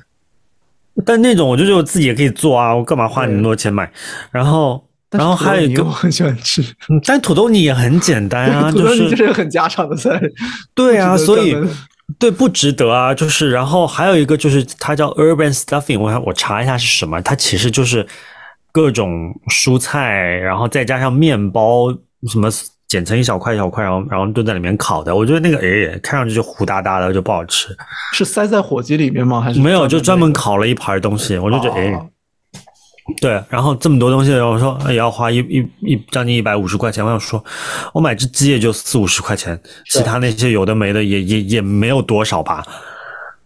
[1.05, 3.91] 但那种我就觉得我自己也可以做啊，我干嘛花那么多钱买？
[4.31, 10.21] 然后，然后还有一个我，很喜欢吃，嗯但土豆泥也很简单啊， 土就是就是很家常的菜。
[10.73, 11.55] 对啊，所以
[12.19, 18.05] 对不值得啊，就是然后还有一个就是它叫 urban stuffing，我我查一下是什么，它其实就是
[18.75, 21.89] 各种蔬菜，然后再加上面包，
[22.27, 22.49] 什么
[22.89, 25.15] 剪成一小块一小块，然后然后炖在里面烤的。
[25.15, 27.69] 我觉得那个诶，看上去就糊哒哒的，就不好吃。
[28.11, 29.39] 是塞在火鸡里面吗？
[29.39, 32.05] 还是没有，就专门烤了一盘东西，我就觉得诶，哦
[33.21, 37.01] 对，然后这么多东西，然后我说也要花一一一将近一百五十块钱。
[37.01, 37.41] 我想说，
[37.93, 39.57] 我买只鸡也就四五十块钱，
[39.89, 42.61] 其他那些有的没的也也也没有多少吧。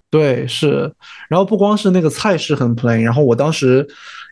[0.10, 0.92] 对，是。
[1.30, 3.88] 然后不光是那个菜式很 plain，然后我当时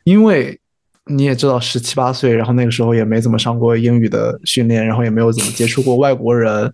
[0.06, 0.60] 因为
[1.08, 6.72] 你也知道十七八岁，然后那个时候也没怎么上过英语的训练，然后也没有怎么接触过外国人，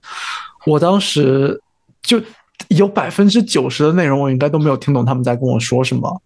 [0.66, 1.62] 我当时
[2.02, 2.22] 就
[2.70, 6.22] 有百分之九十的内容我应该都没有听懂他们在跟我说什么。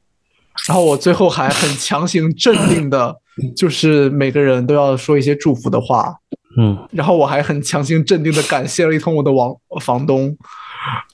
[0.67, 3.15] 然后我最后还很强行镇定的，
[3.55, 6.15] 就是每个人都要说一些祝福的话，
[6.59, 10.35] 嗯，然后我还很强行镇定的感谢了一通我的王房东，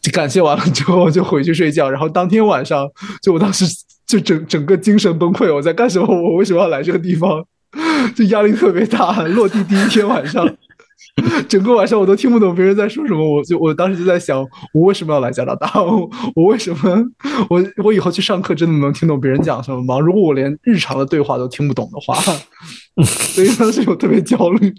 [0.02, 2.90] 就感谢完了之后就回去睡觉，然后当天晚上
[3.22, 3.66] 就我当时
[4.06, 6.08] 就整整个精神崩溃，我在干什么？
[6.08, 7.44] 我为什么要来这个地方？
[8.16, 10.48] 就压力特别大，落地第一天晚上。
[11.48, 14.40] 整个晚上我都听不懂别人在说什么，我就我当时就在想，
[14.74, 15.70] 我为什么要来加拿大？
[15.82, 17.04] 我我为什么
[17.50, 20.00] 我我以后去上课真的能听懂别人讲什么吗？
[20.00, 22.16] 如果我连日常的对话都听不懂的话，
[23.06, 24.74] 所以当时我特别焦虑。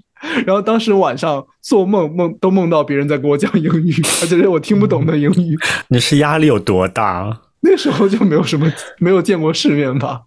[0.46, 5.56] 然后当时晚上做梦梦都梦到别人在给我讲英语，而且是我听不懂的英语。
[5.88, 7.40] 你是压力有多大？
[7.64, 10.20] 那时候就没有什么没有见过世面吧？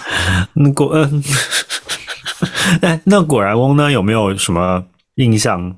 [0.52, 1.22] 那果嗯，
[2.82, 3.90] 哎，那果然翁呢？
[3.90, 4.84] 有没有什么？
[5.16, 5.76] 印象，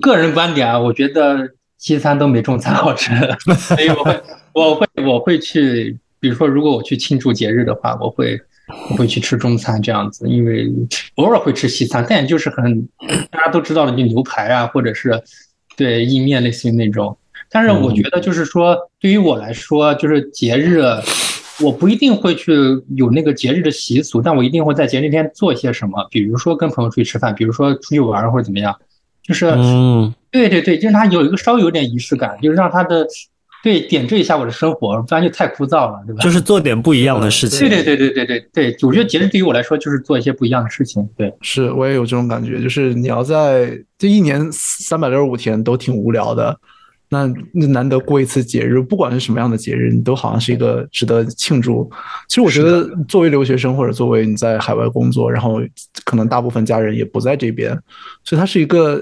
[0.00, 3.12] 个人观点啊，我觉得西餐都没中餐好吃，
[3.68, 4.22] 所以我会，
[4.54, 8.40] 我会，我会去，比如说，如果我去庆祝节日的话，我会，
[8.90, 10.72] 我会去吃中餐这样子，因为
[11.16, 12.88] 偶尔会吃西餐，但就是很
[13.30, 15.22] 大家都知道的，就牛排啊，或者是
[15.76, 17.16] 对意面类似于那种。
[17.52, 20.82] 但是我觉得就是说，对于我来说，就是节日，
[21.60, 22.52] 我不一定会去
[22.96, 28.74] 有那个节日的习俗，但我一定会在节日那天做一些什么，比如说跟朋友出去吃饭，比如说出去玩或者怎么样，
[29.22, 33.06] 就是，嗯，对对对，就是他有一个稍微有点仪式感，就是让他的
[33.62, 36.22] 对点缀一下我的生活，不然就太枯燥了，对吧？
[36.22, 37.60] 就是做点不一样的事情。
[37.60, 41.06] 对对对对对对对，我觉得节日对于我来说就是做一些不一样的事情。
[41.18, 46.58] 对，是我也有这种感觉，就是你要在这一年三百六十五天都挺无聊的。
[47.12, 51.86] 那那难得过一次节日，不管是什么样的节日，你都好像是一个值得庆祝。
[52.26, 55.60] 其实我觉得，作为留学生或者作为你在海外工作，然后
[56.06, 57.78] 可能大部分家人也不在这边，
[58.24, 58.98] 所以它是一个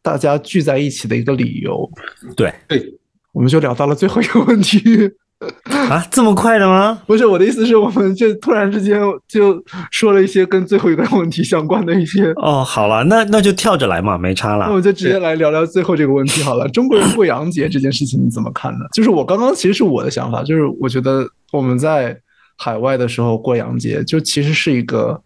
[0.00, 1.86] 大家聚在一起的一个理由。
[2.34, 2.94] 对对，
[3.32, 4.80] 我们就聊到了最后一个问题。
[5.90, 6.98] 啊，这么快的吗？
[7.06, 12.32] 不是我的意思是我们就突然之间就说了一些跟最后一个问题相关的一些。
[12.36, 14.66] 哦，好了，那那就跳着来嘛，没差了。
[14.66, 16.68] 那我就直接来聊聊最后这个问题好了。
[16.68, 18.86] 中国人过洋节这件事情你怎么看呢？
[18.92, 22.16] 就是我刚刚其实是我的想法，就是我觉得我们在
[22.56, 25.20] 海外的时候过洋节，就其实是一个，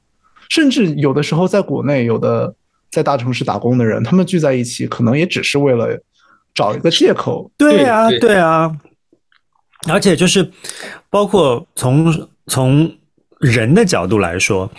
[0.49, 2.55] 甚至有的时候在国内有的
[2.91, 5.89] 在大城市打工的人，他们聚在一起，可能也只是为了
[6.55, 7.51] 找一个借口。
[7.57, 8.75] 对啊，对啊。
[9.89, 10.51] 而且就是，
[11.11, 12.93] 包括从从
[13.41, 14.71] 人的角度来说，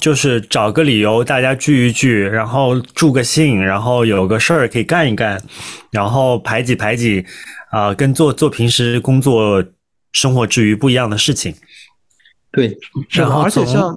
[0.00, 5.42] 就是找个理由大家聚一聚，然后助个兴，然后有个事儿可以干一干，
[5.90, 7.24] 然后排挤排挤，
[7.70, 9.64] 啊，跟做做平时工作
[10.12, 11.54] 生活之余不一样的事情。
[12.50, 12.76] 对，
[13.10, 13.96] 然后而且像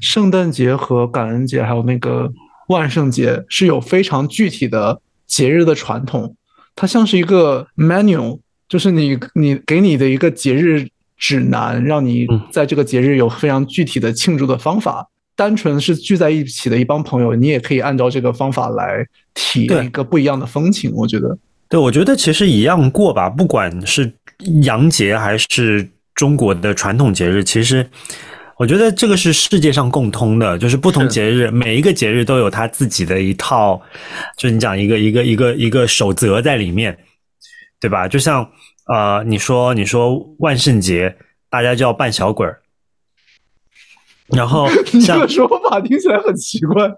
[0.00, 2.30] 圣诞节和感恩节，还有那个
[2.68, 6.36] 万圣节，是有非常具体的节日的传统，
[6.76, 8.40] 它像是一个 menu。
[8.68, 15.08] 就是你你给你的一个节日指南，让你在这个节日有非常具体的庆祝的方法。
[15.38, 20.90] 单纯是聚在一起的一帮朋友，你也可以按照这个方法来体验一个不一样的风情。
[20.94, 21.36] 我觉得，
[21.68, 24.10] 对，我觉得其实一样过吧，不管是
[24.62, 27.86] 洋节还是中国的传统节日，其实
[28.56, 33.78] 我觉得这个是世界上共通的，就是不同节日每一个节日都有它自己的一套，
[34.38, 36.96] 就你讲一个一个一个一个守则在里面。
[37.80, 38.08] 对吧？
[38.08, 38.48] 就像
[38.92, 41.16] 呃，你说你说万圣节，
[41.50, 42.60] 大家就要扮小鬼儿，
[44.28, 44.68] 然后
[45.04, 46.90] 这个说法听起来很奇怪。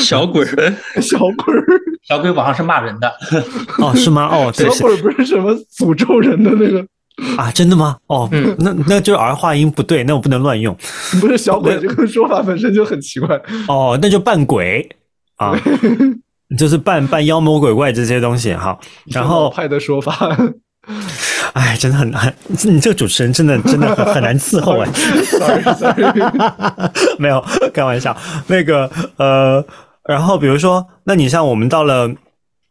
[0.00, 1.64] 小鬼儿， 小鬼儿，
[2.08, 3.14] 小鬼网上是骂人的。
[3.78, 4.26] 哦，是吗？
[4.32, 6.82] 哦， 小鬼儿不是什么诅咒人的那个
[7.36, 7.50] 啊？
[7.52, 7.98] 真的吗？
[8.06, 8.26] 哦，
[8.58, 10.74] 那那就是儿化音不对，那我不能乱用。
[11.20, 13.38] 不是小鬼这个说法本身就很奇怪。
[13.68, 14.88] 哦，那就扮鬼
[15.36, 15.54] 啊。
[16.56, 20.14] 就是扮扮妖魔鬼怪这些东西哈，然后派的说法，
[21.54, 22.32] 哎，真的很难，
[22.62, 24.88] 你这个主持人真的真的很很难伺候哎，
[27.18, 27.44] 没有
[27.74, 28.16] 开玩笑，
[28.46, 29.64] 那个呃，
[30.04, 32.08] 然后比如说，那你像我们到了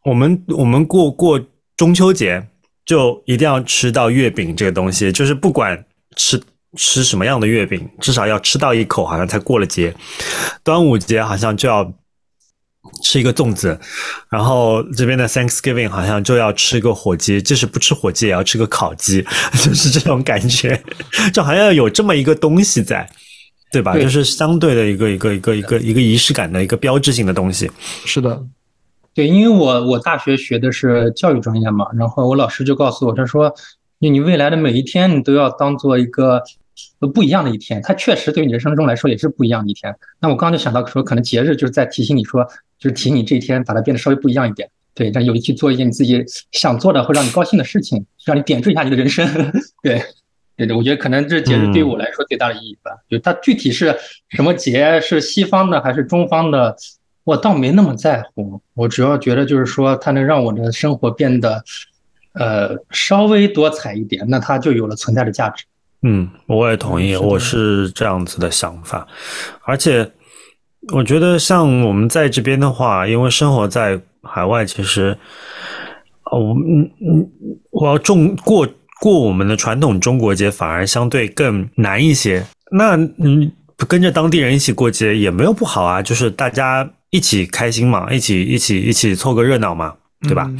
[0.04, 1.38] 我们我们过过
[1.76, 2.48] 中秋节，
[2.86, 5.84] 就一定要吃到月饼这个东西，就是不管
[6.16, 6.42] 吃
[6.76, 9.94] 吃什么样的月饼，至少要吃到一口，好像才过了节。
[10.64, 11.92] 端午节好像就要。
[13.02, 13.78] 吃一个粽子，
[14.28, 19.24] 然后这边的 Thanksgiving 好像就要吃个火鸡，即使不吃火鸡也要吃个烤鸡，
[19.62, 20.82] 就是这种感觉，
[21.32, 23.08] 就好像有这么一个东西在。
[23.72, 23.92] 对吧？
[23.92, 27.68] 对就是相对的一个一个一个一个一个仪式感的一个标志性的东西。
[28.04, 28.40] 是的，
[29.12, 33.52] 对，因为我我大学学的是教育专业嘛，然后我老师就告诉我，他说，
[33.98, 36.40] 你你未来的每一天你都要当做一个
[37.00, 39.94] 呃不一样的一天，它确实对你人生中来说也是不一样的一天。
[40.20, 42.46] 那我刚刚就想到说，可能节日就是在提醒你说，
[42.78, 44.68] 就是提醒你这一天把它变得稍微不一样一点。
[44.94, 49.26] 对，让有去做一件你自己想做的或让你高兴的事情，让你点缀一下你的人生。
[49.82, 50.02] 对，
[50.56, 52.90] 对对，我觉得可能这节日对于我来说最大的意义吧。
[53.10, 53.94] 就它具体是
[54.30, 56.74] 什么节，是西方的还是中方的，
[57.24, 58.58] 我倒没那么在乎。
[58.72, 61.62] 我主要觉得就是说，它能让我的生活变得
[62.32, 65.66] 呃稍微多彩一点，那它就有了存在的价值。
[66.00, 69.06] 嗯，我也同意，是我是这样子的想法。
[69.62, 70.10] 而且，
[70.92, 75.16] 我觉得像我们在这边的话，因为生活在海外，其实，
[76.24, 77.30] 哦，我嗯嗯，
[77.70, 78.66] 我要中过
[79.00, 82.44] 过我们的传统中国节，反而相对更难一些。
[82.70, 83.50] 那嗯，
[83.88, 90.50] 跟着当地人一起过节也没有不好啊，就是大家一起开心嘛，一起一起一起凑个热闹嘛，对吧？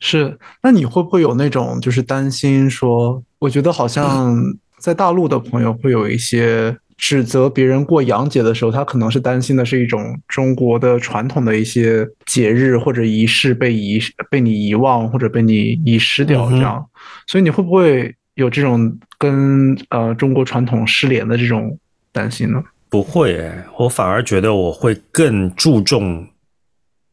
[0.00, 4.36] 是，那你会不会有那种就是担心说，我觉得好像
[4.78, 16.84] 在大陆的朋友会有一些指责别人过洋节的时候，他可能是担心的是一种中国的传统的一些节日或者仪式被遗被你遗忘或者被你遗失掉这样，
[17.26, 21.78] 所以你会不会有这种跟呃中国传统失联的这种
[22.12, 22.62] 担心呢？
[22.90, 26.26] 不会诶，我反而觉得我会更注重，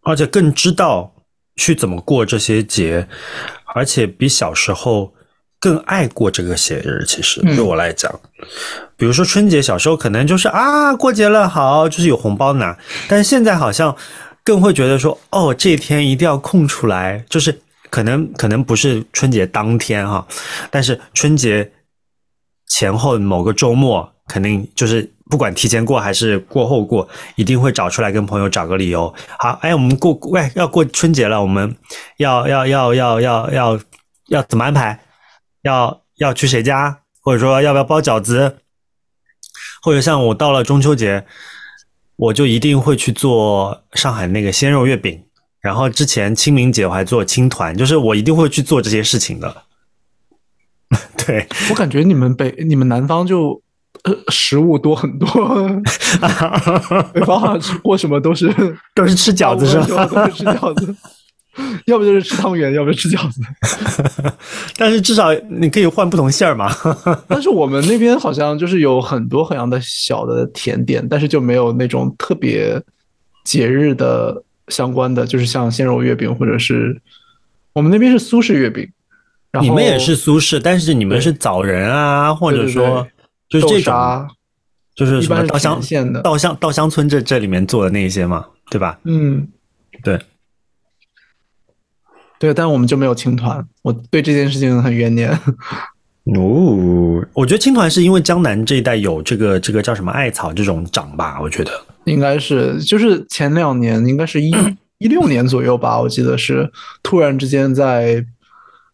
[0.01, 1.13] 而且更知道
[1.55, 3.07] 去怎么过这些节，
[3.75, 5.14] 而且比小时候
[5.60, 7.03] 更爱过这个节日。
[7.08, 8.12] 其实嗯对我来讲，
[8.97, 12.78] 比如说春节，小时候可能就是啊过节了好，就是有红包拿，
[13.08, 13.95] 但是现在好像
[14.43, 20.28] 更会觉得说哦这一天一定要空出来，就是可能可能不是春节当天哈，
[20.70, 21.72] 但是春节
[22.68, 29.14] 前后某个周末，肯定就是不管提前过还是过后过，一定会找出来跟朋友找个理由。
[29.39, 31.76] 好，哎，我们过喂要过春节了，我们
[32.18, 33.80] 要要要要要要
[34.28, 34.99] 要怎么安排？
[35.66, 36.99] 要要去谁家？
[37.22, 38.57] 或者说要不要包饺子？
[39.82, 41.26] 或者像我到了中秋节，
[42.16, 45.24] 我就一定会去做上海那个鲜肉月饼。
[45.59, 49.63] 然后之前清明节我还做青团，就是我一定会去做这些事情的。
[51.26, 53.59] 对，我感觉你们北你们南方就
[54.03, 55.28] 呃食物多很多，
[57.11, 58.53] 北方好像吃过什么都是
[58.93, 60.05] 都是吃饺子是吧？
[60.05, 60.95] 都是吃饺子，
[61.88, 63.41] 要不就是吃汤圆，要不就吃饺子。
[64.78, 66.70] 但是至少你可以换不同馅儿嘛。
[67.28, 72.82] 但是我们那边好像就是有很多很样的小的甜点，但是就没有那种特别
[73.43, 76.99] 节日的相关的，就是像鲜肉月饼或者是
[77.74, 78.88] 我们那边是苏式月饼，
[79.51, 83.08] 然后你们也是苏式，但是你们是枣仁啊，或者说
[83.47, 84.28] 就是这种，沙，
[84.95, 88.99] 就是什一般是么稻香县的稻香稻香村这这里面做的那些嘛，对吧？
[89.03, 89.47] 嗯，
[90.03, 90.20] 对，
[92.39, 95.31] 对，但我们就没有青团，我对这件事情很怨念。
[96.36, 101.71] 哦，我觉得青团是因为江南这一带有这个这个叫什么艾草这种长吧，我觉得。
[102.05, 104.51] 应该是就是前两年，应该是一
[104.97, 106.71] 一六年左右吧，我记得是
[107.03, 108.23] 突然之间在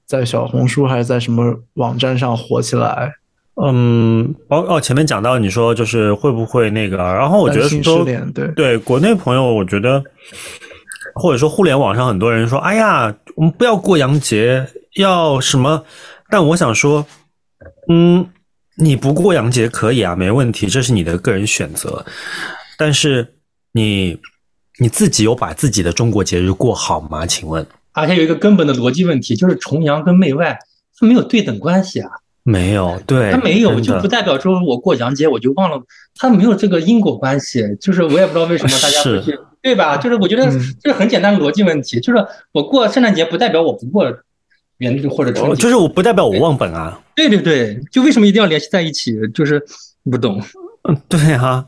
[0.05, 3.13] 在小红书还是在什么网站上火起来。
[3.61, 10.03] 嗯，哦哦，前面讲到你说就是会不会那个，然后我觉得说对对国内朋友，我觉得
[11.16, 15.84] 或者说互联网上很多人说，哎呀，我们不要过洋节，要什么？
[16.30, 17.05] 但我想说，
[17.89, 18.28] 嗯，
[18.76, 22.05] 你不过洋节可以啊，没问题，这是你的个人选择。
[22.78, 23.36] 但是
[23.74, 24.18] 你
[24.80, 27.26] 你自己有把自己的中国节日过好吗？
[27.26, 30.57] 请问而且有一个根本的逻辑问题，就是崇洋跟媚外
[30.97, 32.09] 它没有对等关系啊，
[32.43, 35.82] 没有，对，它没有就不代表说我过洋节我就忘了，
[36.16, 37.64] 它没有这个因果关系。
[37.82, 39.97] 就是我也不知道为什么大家会去，对吧？
[39.97, 44.12] 就是我觉得嗯这是很简单的逻辑问题，就是我过圣诞节不代表我不过
[44.78, 46.99] 元或者春节，哦就是我不代表我忘本啊。
[47.16, 49.16] 对对对，就为什么一定要联系在一起？
[49.34, 49.64] 就是
[50.09, 50.41] 不懂。
[50.89, 51.64] 嗯，对啊，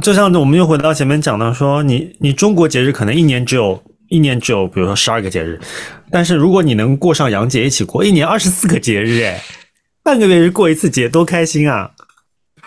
[0.00, 5.58] 就像我们又回到前面讲到说，你你中国节日可能一年只有一年只有比如说十二个节日，
[6.12, 9.42] 但是如果你能过上洋节一起过，一年二十四个节日，哎，
[10.04, 11.90] 半个月日过一次节，多开心啊，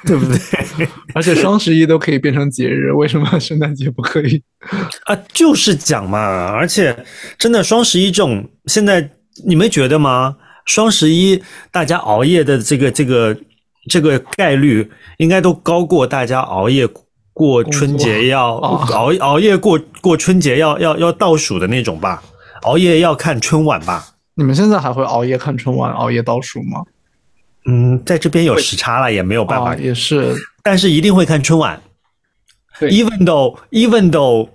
[0.06, 0.38] 对不对？
[1.14, 4.42] 而且双十一都可以变成节日，为什么圣诞节不可以？
[5.06, 6.20] 啊，就是讲嘛，
[6.52, 6.96] 而且
[7.38, 9.10] 真的双十一这种，现在
[9.46, 10.36] 你没觉得吗？
[10.66, 11.42] 双十一
[11.72, 13.36] 大家熬夜的这个这个
[13.90, 16.88] 这个概率，应该都高过大家熬夜
[17.34, 22.22] 过春节要哦熬熬夜过过春节要要要倒数的那种吧？
[22.64, 24.06] 熬夜要看春晚吧？
[24.36, 26.84] 你们现在还会熬夜看春晚、熬夜倒数吗？
[27.66, 31.82] 嗯，在这边有时差了，也没有办法啊，也是，但是一定会看春晚。
[32.80, 34.48] even though even though，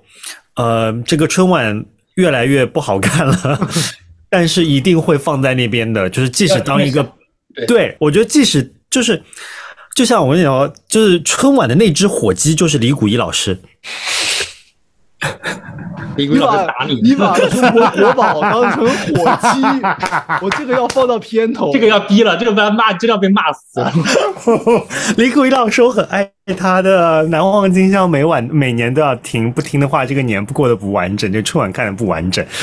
[0.57, 1.85] 呃，这个春晚
[2.15, 3.69] 越来越不好看了，
[4.31, 6.09] 但是一定会放在那边的。
[6.09, 7.03] 就是即使当一个，
[7.55, 9.23] 对对我觉得即使就是，
[9.95, 13.59] 就像我跟你讲，就是春晚的那只火鸡就是李谷一老师。
[16.17, 19.61] 李鬼你把老师打你，你把中国国宝当成火鸡，
[20.45, 21.71] 我这个要放到片头。
[21.73, 23.81] 这个要逼了，这个不然骂，真要被骂死。
[25.17, 32.45] 李谷一老师，我很爱他的《难忘今宵》，每晚每年都要听，不听的话，这个年过得不完整，这春晚看的不完整。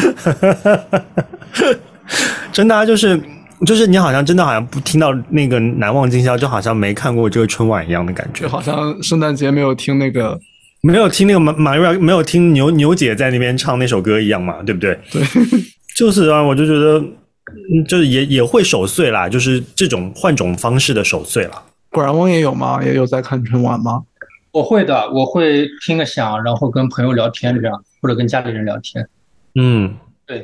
[2.52, 3.20] 真的、啊，就是
[3.66, 8.50] 就是你好像真的好像不听到那个《难忘今宵》，就好像没看过这个春晚一样的感觉就。
[8.50, 10.38] 好像圣诞节没有听那个，
[10.82, 14.98] 没有听那个马马瑞，没有听牛牛姐在那边唱那首歌一样嘛，对不对？
[15.12, 15.22] 对，
[15.96, 21.64] 就是啊，我就觉得，嗯就是也也会守岁啦，就是这种换种方式的守岁啦。
[21.90, 22.82] 果然翁也有吗？
[22.84, 24.04] 也有在看春晚吗？
[24.52, 29.08] 我会的，我会听个响，然后跟朋友聊天这样，或者跟家里人聊天。
[29.56, 29.94] 嗯，
[30.26, 30.40] 对，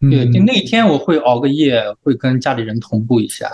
[0.00, 3.48] 对嗯那一天我会熬个夜，会跟家里人同步一下，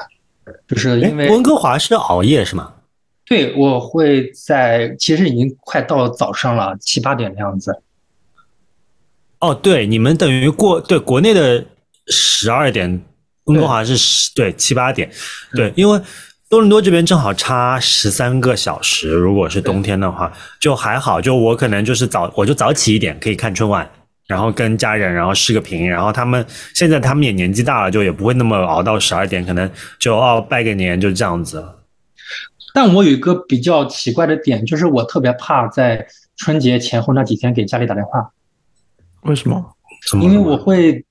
[0.68, 2.72] 就是哎因，为温哥华是熬夜是吗？
[3.26, 7.82] 对我会在，其实已经快到早上了，七八点的样子。
[9.40, 11.64] 哦，对，你们等于过对国内的
[12.06, 13.02] 十二点，
[13.44, 15.10] 温哥华是十对七八点，
[15.54, 16.00] 对，因为
[16.48, 23.90] 多伦多这边正好差十三个小时，如果是冬天的话，就还好，就我可能就是早我就早起一点可以看春晚。
[24.26, 26.42] 然后跟家人，然后视个频，然后他们
[26.74, 31.62] 现在他们也年纪大了，就也不会那么熬到十二点，可能就哦拜个年就这样子。
[32.74, 36.04] 但我有一个比较奇怪的点，就是我特别怕在
[36.36, 38.28] 春节前后那几天给家里打电话，
[39.22, 39.64] 为什么？
[40.20, 41.02] 因为我会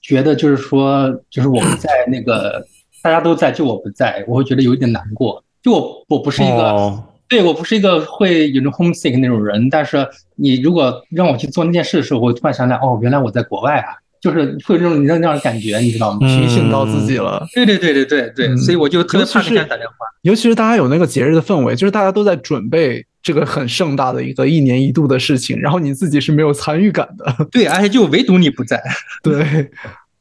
[0.00, 2.64] 觉得就是说，就是我们在那个，
[3.02, 5.42] 大家都在，就我不在，我会觉得有一点难过。
[5.60, 16.18] 就我我不是一个，哦对我不是一个会有种 homesick 那种人，但是你如果让我去做那件事的时候，我会突然想起来，哦，原来我在国外啊，就是会有这种你那样的感觉，你知道吗？
[16.22, 17.46] 嗯提醒到自己了。
[17.54, 19.94] 对对对对对对，嗯所以我就特别怕给家里打电话。
[20.22, 27.36] 尤其是大家有那个节日的氛围，就是大家都在准备这个很盛大的一个一年一度的事情，然后你自己是没有参与感的。
[27.52, 28.82] 对，而且就唯独你不在。
[29.22, 29.70] 对，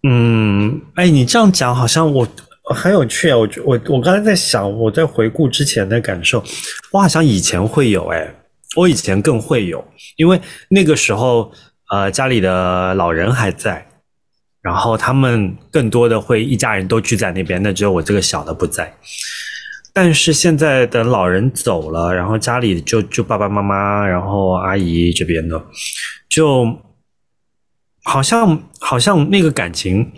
[0.04, 2.28] 嗯，哎，你这样讲好像我
[2.76, 3.38] 很有趣啊！
[3.38, 6.44] 我觉我我刚才在想，我在回顾之前的感受，
[6.92, 8.32] 我好像以前会有哎，
[8.76, 9.84] 我以前更会有，
[10.18, 10.40] 因为
[10.70, 11.52] 那个时候
[11.90, 13.87] 呃家里的老人还在，
[14.68, 18.94] 然后他们更多的会一家人都聚在那边，那只有我这个小的不在。
[19.94, 25.66] 但是现在的老人走了，然后家里就就爸爸妈妈，然后阿姨这边的，
[26.28, 26.78] 就
[28.04, 30.12] 好像好像那个感情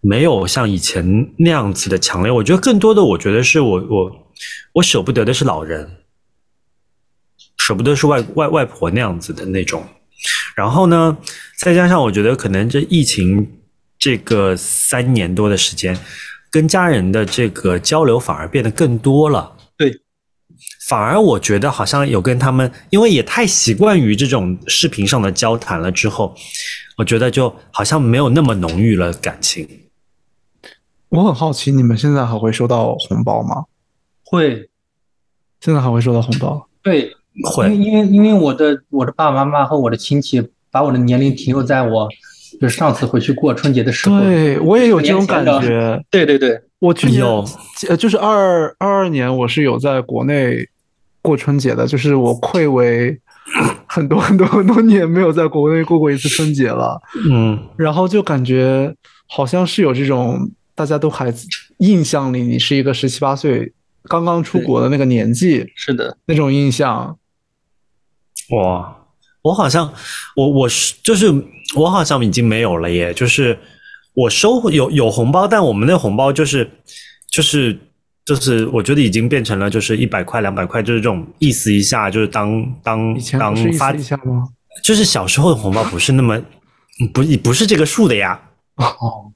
[0.00, 2.32] 没有像以前那样子的强烈。
[2.32, 4.12] 我觉得更多的，我觉得是我我
[4.72, 5.88] 我舍不得的是老人，
[7.56, 9.86] 舍不得是外外外婆那样子的那种。
[10.56, 11.16] 然后呢，
[11.56, 13.61] 再加上我觉得可能这疫情
[14.02, 15.96] 这个三年多的时间，
[16.50, 19.56] 跟家人的这个交流反而变得更多了。
[19.76, 19.96] 对，
[20.88, 26.34] 反而我觉得好像有跟他们，因为也太习惯于这种视频上的交谈了之后，
[26.96, 29.68] 我觉得就好像没有那么浓郁了感情。
[31.10, 33.66] 我很好奇，你们现在还会收到红包吗？
[34.24, 34.68] 会，
[35.60, 36.68] 现在还会收到红包？
[36.82, 37.12] 对，
[37.54, 42.08] 会因为因为因为我的我的爸爸妈妈和我的亲戚把我的年龄停留在我
[42.62, 44.20] 就是上次回去过春节的时候。
[44.20, 46.00] 对我也有这种感觉。
[46.08, 47.44] 对对对，我去年有
[47.88, 50.68] 呃，就是二二二年，我是有在国内
[51.20, 53.20] 过春节的，就是我愧为
[53.88, 58.94] 很多很多很多年没有在国内过过一次春节了，嗯，然后就感觉
[59.26, 61.34] 好像是有这种大家都还
[61.78, 63.72] 印象里你是一个十七八岁
[64.04, 67.18] 刚刚出国的那个年纪是的，那种印象。
[68.50, 68.96] 哇，
[69.42, 69.92] 我好像
[70.36, 71.26] 我我是就是
[71.74, 73.58] 我好像已经没有了耶，就是
[74.14, 76.70] 我收有有红包，但我们那红包就是
[77.30, 77.78] 就是
[78.24, 84.46] 就是我觉得已经变成了就是一百块两百块，就是这种意思一下，就是当当当发一下吗？
[84.82, 86.40] 就是小时候的红包不是那么
[87.12, 88.40] 不不是这个数的呀。
[88.76, 89.32] 哦，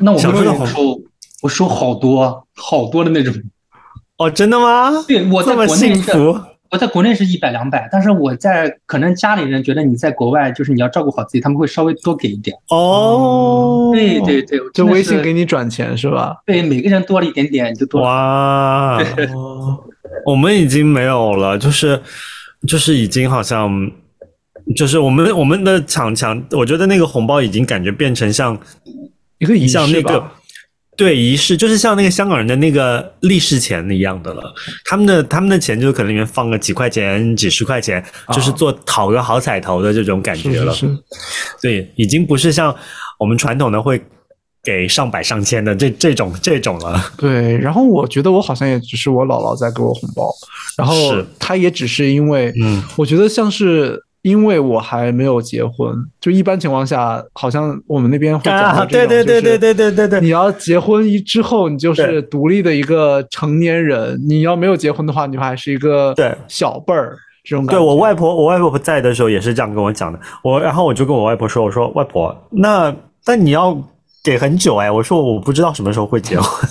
[0.00, 1.00] 那我小时候的红包
[1.42, 3.34] 我收好多好多的那种。
[4.16, 5.04] 哦，真的吗？
[5.06, 6.38] 对，我在这么国内，幸福。
[6.70, 12.56] 我在国内是一百两百，但是我在可能家里人觉得你在国外就是你要照顾好自己，他们会稍微多给一点。
[12.68, 16.36] 哦，对对对，就微信给你转钱是吧？
[16.46, 18.06] 对每个人多了一点点就多了。
[18.06, 18.98] 哇，
[20.24, 22.00] 我们已经没有了，就是
[22.68, 23.90] 就是已经好像
[24.76, 28.56] 就是我们我们的抢抢，我觉得那个红包已经感觉变成像
[29.38, 30.34] 一个仪式像那个吧。
[31.00, 34.54] 对仪式，就是像那个香港人的那个利是钱一样的了。
[34.84, 40.74] 他们的他们的钱就可能里面放个几块钱、几十块钱，就是做讨个好彩头的这种感觉了。
[40.74, 40.98] 是是是，
[41.62, 42.76] 对，已经不是像
[43.18, 43.98] 我们传统的会
[44.62, 47.02] 给上百上千的这这种这种了。
[47.16, 47.56] 对。
[47.56, 50.30] 然后我觉得我好像也只是我姥姥在给我红包，
[50.76, 54.04] 然后是她也只是因为，嗯，我觉得像是。
[54.22, 64.20] 因为我还没有结婚，就一般情况下，好像我们那边会讲对对对对对对对对，你要结婚一之后，你就是独立的一个成年人。
[64.28, 67.78] 你要没有结婚的话，你还是一个对小辈儿这种感觉。
[67.78, 70.20] 对我外婆，我外婆不在的时候也是这样跟我讲的。
[70.44, 72.94] 我然后我就跟我外婆说：“我说外婆，那
[73.24, 73.74] 但你要
[74.22, 76.70] 给很久哎。”我说我不知道什么时候会结婚。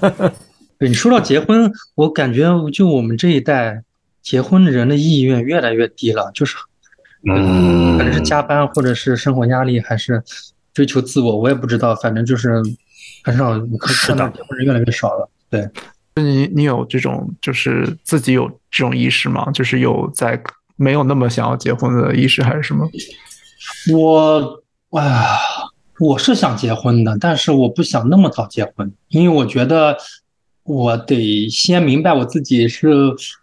[0.78, 3.82] 对你说到结婚，我感觉就我们这一代
[4.22, 6.56] 结婚的人的意愿越来越低了，就是
[7.24, 10.22] 嗯可能是加班，或者是生活压力，还是
[10.72, 11.94] 追求自我，我也不知道。
[11.96, 12.62] 反正就是
[13.22, 15.28] 很少，我看是的看到结婚人越来越少了。
[15.50, 15.68] 对，
[16.16, 19.50] 你你有这种就是自己有这种意识吗？
[19.52, 20.40] 就是有在
[20.76, 22.88] 没有那么想要结婚的意识，还是什么？
[23.92, 24.62] 我
[24.98, 25.36] 啊，
[25.98, 29.96] 我是想结婚的，但是我不想那么早结婚，因为我觉得
[30.62, 32.88] 我得先明白我自己是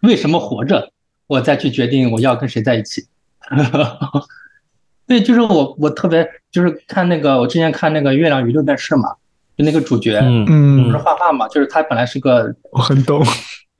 [0.02, 0.90] 为什么活着，
[1.28, 3.06] 我再去决定我要跟谁在一起。
[5.06, 9.08] 对，就是我，我特别就是看那个，我之前看那个《月亮与六便士》嘛，
[9.56, 13.24] 就那个主角嗯嗯不是，画画嘛，就是他本来是个我很懂。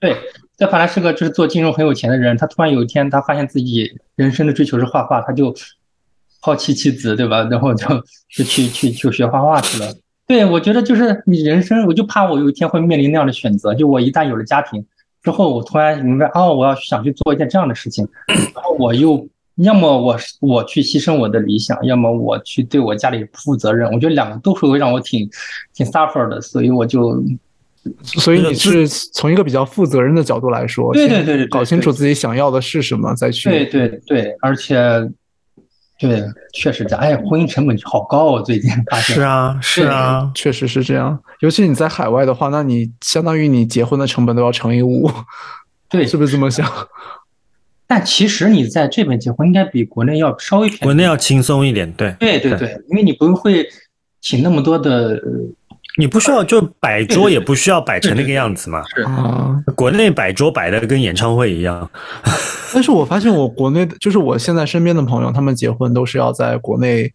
[0.01, 0.17] 对，
[0.57, 5.55] 他本来是个就是做金融很有钱的人，他突然有一天他发现自己人生的追求是画画，他就
[6.41, 7.43] 抛弃妻子，对吧？
[7.51, 7.87] 然后就
[8.31, 9.93] 就去去去学画画去了。
[10.27, 14.87] 对，我觉得就是你人生，我就怕我有一天会面临那样的选择，就我一旦有了家庭
[15.23, 18.09] 之后，我突然明白，哦，我要想去做一件这样的事情，
[18.55, 19.29] 然后我又
[19.59, 25.29] 要么我是我去牺牲我的理想，要么我去对我家里不负责任，我觉得两个都是会让我挺
[25.75, 27.23] 挺 suffer 的，所以我就
[28.03, 34.79] 所以你是从一个比较负责任的角度来说，对对对对对搞清楚自己想要的是什么，再去对对对，而且
[35.99, 41.19] 对，确实这样，哎，婚姻成本好高哦，最近发现是啊是啊，确实是这样。
[41.41, 45.11] 尤其你在海外的话，那你相当于你结婚的成本都要乘以五，
[45.89, 46.65] 对，是不是这么想？
[47.89, 50.85] 但其实你在这边结婚应该比国内要稍微便宜。
[50.85, 53.67] 国内要轻松一点，对，对对对，因为你不会
[54.21, 55.21] 请那么多的，呃
[55.97, 58.85] 你不需要就摆桌也不需要摆成那个样子嘛。
[58.95, 61.91] 是啊，国内摆桌摆的跟演唱会一样，
[62.73, 67.13] 但是我发现我国内的，就是我现在身边的朋友，他们结婚都是要在国内，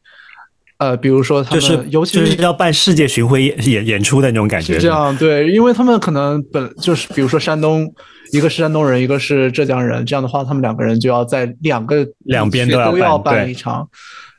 [0.79, 4.73] 呃，比如说他们，就是尤其就是要办世界巡回演演演出的那种感觉。
[4.73, 7.89] 是这样，对，因为他们可能本就是，比如说山东，
[8.33, 13.87] 一个是山东人，一个是浙江人，这样的话，他们两个人就要在两个两边都都要办一场，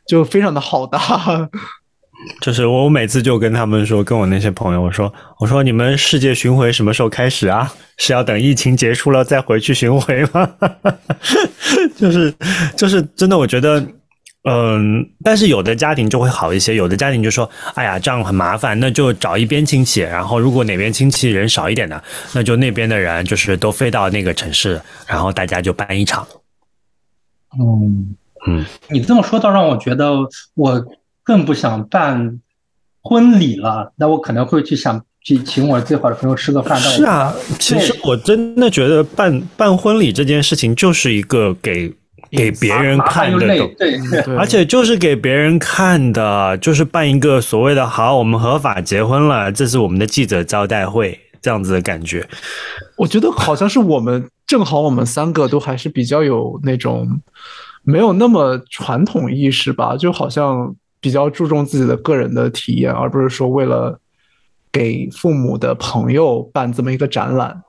[0.09, 1.01] 就非常的好大。
[2.41, 7.73] 就是我每次就跟他们说，跟我那些朋友我说，我说你们世界巡回什么时候开始啊？
[7.97, 10.51] 是要等疫情结束了再回去巡回吗？
[11.97, 12.35] 就是
[12.77, 13.87] 就是真的，我觉得。
[14.47, 26.27] 嗯，但是有的家庭就会好一些，有的家庭就说：“哎呀，这样很麻烦，那就找一边亲戚，然后如果哪边亲戚人少一点的，那就那边的人就是都飞到那个城市，然后大家就办一场。
[27.59, 28.15] 嗯
[28.47, 30.13] 嗯，你这么说倒让我觉得
[30.55, 30.85] 我
[31.23, 32.39] 更不想办
[33.01, 36.79] 婚礼了，那我可能会去想去请我最好的朋友吃个饭。
[36.79, 41.91] 是啊，其实我真的觉得办办婚礼这件事情就是一个给
[42.37, 43.99] 给别人看的对
[44.37, 52.27] 而且就是给别人看的，就是办一个所谓的好，我们合法结婚了，这是我们的记者招待会这样子的感觉。
[52.97, 57.21] 我觉得好像是我们正好我们三个都还是比较有那种
[57.83, 63.99] 没有那么传统意识吧，就好像比较注重自己的个人的体验，而不是说为了
[64.73, 67.63] 给父母的朋友办这么一个展览。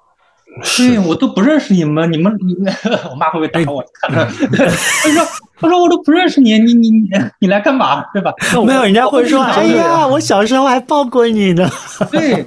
[0.77, 2.55] 对我都不认识你们，你们你
[3.09, 3.83] 我妈会不会打我？
[4.01, 5.25] 看看，她说
[5.59, 7.09] 他说我都不认识你，你你你
[7.41, 8.03] 你来干嘛？
[8.13, 8.33] 对吧？
[8.65, 11.69] 没有，人家会说：“我哎呀，我小时候还抱过你呢。
[12.11, 12.43] 对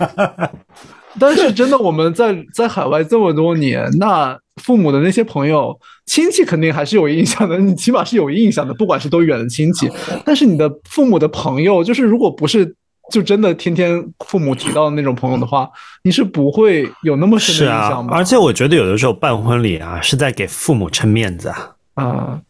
[1.21, 9.91] 但是真的，我们在在海外这么多年，那父母的那些朋友、亲戚肯定还是有印象的，你起码是有印象的，不管是多远的亲戚。
[10.25, 12.73] 但是你的父母的朋友，就是如果不是
[13.11, 15.69] 就真的天天父母提到的那种朋友的话，
[16.03, 18.17] 你是不会有那么”深的印象，吧？
[18.17, 22.41] 而且我觉得有的时候办婚礼啊，是在给父母撑面子啊，啊，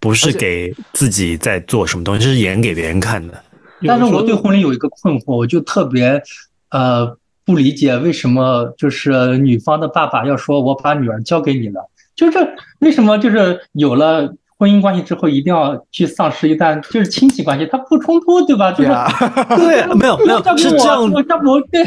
[0.00, 3.42] 不是给自己在做什么东西，是演给别人看的。
[3.86, 6.20] 但是我对婚礼有一个困惑，我就特别
[6.70, 12.38] 呃不理解为什么就是女方的爸爸要说我把女儿交给你了，就是
[12.80, 18.72] 为什么就是有了婚姻关系之后一定要去丧失一段就是亲戚关系，它不冲突，对吧？
[18.72, 19.08] 就是对啊，
[19.56, 21.84] 对，没有没有是这样我，要不我对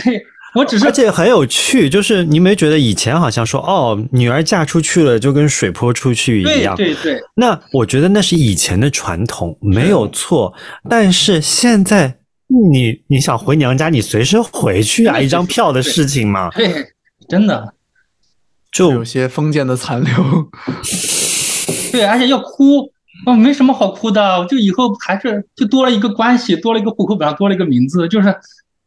[0.54, 6.76] 我只是而且很有趣，就是你没觉得以前好像说哦，女儿嫁出去了就跟水泼出去一样？
[6.76, 10.54] 对对，那我觉得那是以前的传统，没有错。
[10.90, 12.18] 但是现在
[12.48, 16.86] 你你想回娘家，你随时回去啊，一张票的事情嘛，对，
[17.30, 17.74] 真的
[18.74, 20.14] 就有些封建的残留。
[21.92, 22.90] 对，而且要哭，
[23.26, 28.34] 哦，没什么好哭的，就以后还是就多了一个关系，多了一个户口本上多了一个名字，就是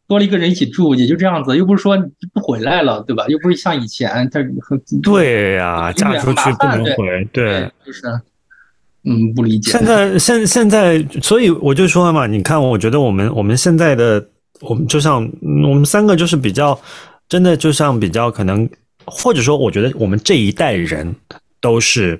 [0.07, 1.97] 多了一个人一起住，也就这样子，又不是说
[2.33, 3.27] 不回来了，对吧？
[3.29, 8.03] 又不是像以前他很对呀、嫁出去不能回，对。，就是
[9.07, 9.71] 嗯，不理解。
[9.71, 14.27] 现在现现在，所以我就说了嘛，你看，我觉得我们我们现在的
[14.63, 16.79] 我们就像嗯我们三个就是比较，
[17.29, 18.67] 真的就像比较可能，
[19.05, 21.15] 或者说，我觉得我们这一代人
[21.61, 22.19] 都是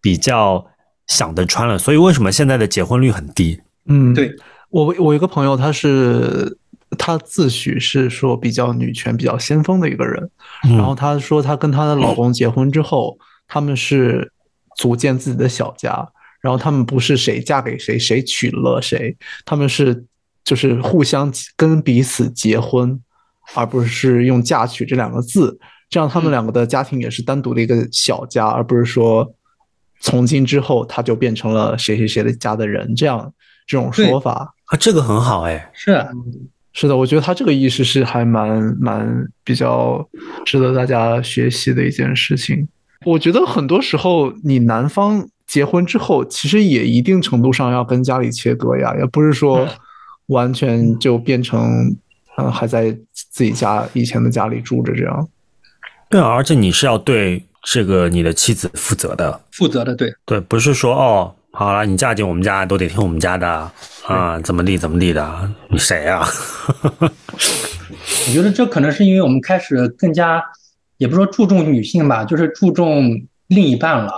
[0.00, 0.64] 比较
[1.06, 3.60] 想得穿了，所以为什么现在的结婚率很低？
[3.86, 4.34] 嗯，对，
[4.68, 6.58] 我我一个朋友，他是
[6.98, 10.30] 她自诩是说比较女权、比较先锋的一个人，
[10.68, 10.76] 嗯。
[10.76, 14.32] 然后她说她跟她的老公结婚之后，他们是
[14.76, 16.06] 组建自己的小家，
[16.40, 20.04] 然后他们不是谁嫁给谁，谁娶了谁，他们是
[20.44, 22.98] 就是互相跟彼此结婚，
[23.54, 29.28] 而不是用嫁娶这两个字，这样他们两个的家庭也是单独的一个小家，而不是说
[30.00, 33.32] 从今之后他就变成了谁谁谁的家的人，这样
[33.66, 34.54] 这种说法。
[34.66, 36.04] 啊，这个很好哎，是
[36.72, 40.08] 是的，我觉得他这个意识是还蛮蛮比较
[40.44, 42.68] 值得大家学习的一件事情。
[43.04, 49.68] 我觉得很多时候，你男方结婚之后，其实也一定程度上要跟家里切割呀，也不是说嗯
[50.26, 51.60] 完全就变成
[52.36, 55.28] 嗯、呃还在自己家以前的家里住着这样。
[56.08, 63.70] 对啊，而且你是要对这个你的妻子负责的，负责的，对，对，不是说哦，好了，你嫁进我们家都得听我们家的
[64.06, 66.26] 啊，怎么地怎么地的，你谁啊？
[67.00, 70.42] 我觉得这可能是因为我们开始更加，
[70.98, 74.12] 也不是说注重女性吧，就是注重另一半了。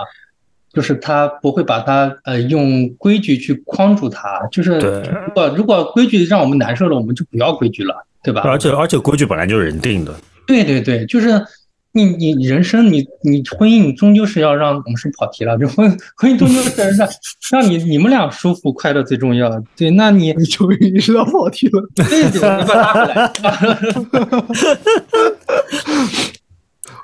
[0.75, 4.79] 就是他不会把他呃用规矩去框住他，就是
[5.27, 8.41] 如果如果规矩让我们难受了，我们就不要规矩了，对吧？
[8.47, 10.15] 而且而且规矩本来就是人定的，
[10.47, 11.29] 对对对，就是
[11.93, 17.09] 你你人生你你婚姻你终究是要让我们是跑题了，这婚婚姻终究是让
[17.51, 19.51] 让你你们俩舒服快乐最重要。
[19.77, 21.89] 对，那你你终于意识到跑题了。
[21.95, 23.31] 对对，你把它拉回来。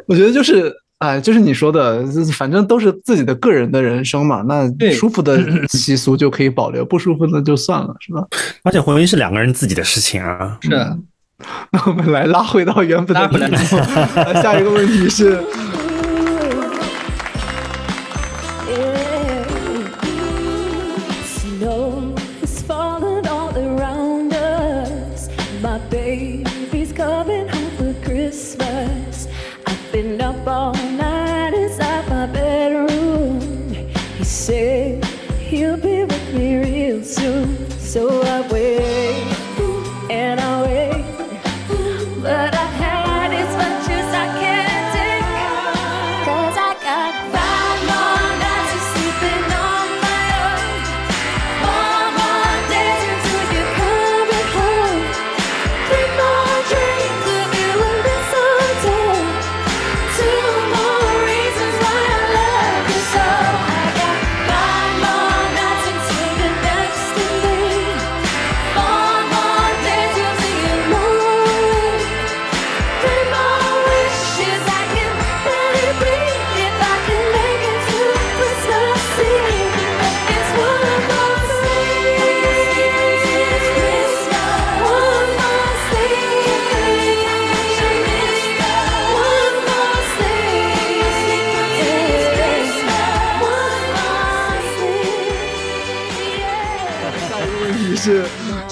[0.07, 4.43] 我觉得就是，哎，就是你说的，反正都是自己的个人的人生嘛。
[4.49, 8.27] 那舒服的习俗就可以保留，不舒服的就算了，是吧？
[8.63, 10.59] 而且婚姻是两个人自己的事情啊。
[10.63, 10.71] 是，
[11.71, 13.49] 那我们来拉回到原本的拉回来。
[13.49, 15.41] 题下一个问题是，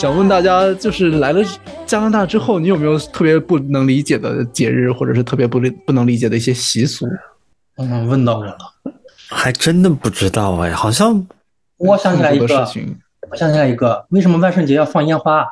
[0.07, 1.43] 想问大家，就是来了
[1.85, 7.05] 加拿大之后，你有没有特别不能理解的节日，或者是特别不理不能理解的一些习俗？
[7.77, 8.57] 嗯，问到我了，
[9.29, 11.27] 还真的不知道哎，好像
[11.79, 12.97] 我想起来一个事，情，
[13.33, 15.45] 我想起来一个，为什么万圣节要放烟花？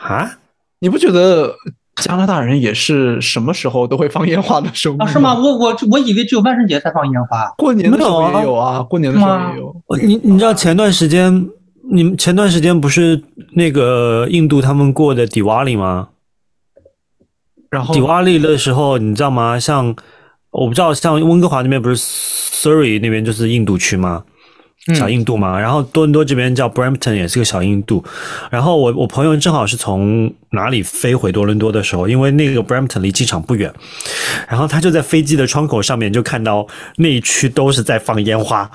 [0.00, 0.38] 啊，
[0.78, 1.52] 你不觉得
[1.96, 5.34] 加拿大人也是什么时候都会放烟花的生物啊，是吗？？
[5.34, 7.52] 我我我以为只有万圣节才放烟花。
[7.58, 9.74] 过年的时候没有啊也有啊，过年的时候也有。
[10.00, 11.44] 你你知道前段时间
[11.92, 13.22] 你们前段时间不是
[13.54, 16.08] 那个印度他们过的迪瓦里吗？
[17.70, 19.58] 然后迪瓦利的时候，你知道吗？
[19.58, 19.94] 像
[20.50, 24.24] 我不知道，像温哥华那边不是 Surrey 那边就是印度区吗？
[24.94, 28.02] 小印度嘛，然后多伦多这边叫 Brampton 也是个小印度，
[28.50, 33.72] 然后我我朋友正好是从哪里飞回多伦多的时候，因为那个 Brampton 离机场不远，
[34.48, 36.66] 然后他就在飞机的窗口上面就看到
[36.96, 38.68] 那一区都是在放烟花，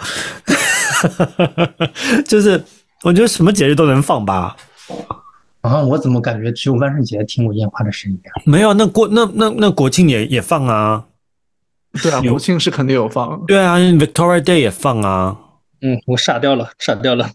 [2.28, 2.64] 就是
[3.04, 4.56] 我觉得什么节日都能放吧。
[5.62, 8.42] 啊，我怎么感觉只有万圣节听过烟花的声音啊？
[8.46, 11.06] 没有，那国那那那国庆也也放啊，
[12.02, 13.44] 对啊，国庆是肯定有放。
[13.46, 15.38] 对啊，Victoria Day 也放啊。
[15.82, 17.30] 嗯，我傻掉了，傻掉了。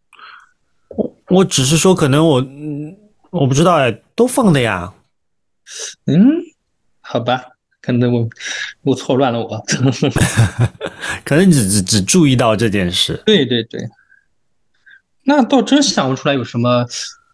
[0.96, 2.96] 我我只是说，可能我嗯
[3.30, 4.92] 我不知道哎，都放的呀。
[6.06, 6.30] 嗯，
[7.00, 7.42] 好吧，
[7.80, 8.28] 可能我
[8.82, 9.64] 我错乱了我。
[11.24, 13.20] 可能只只只注意到这件事。
[13.26, 13.80] 对对对，
[15.26, 16.86] 那倒真想不出来有什么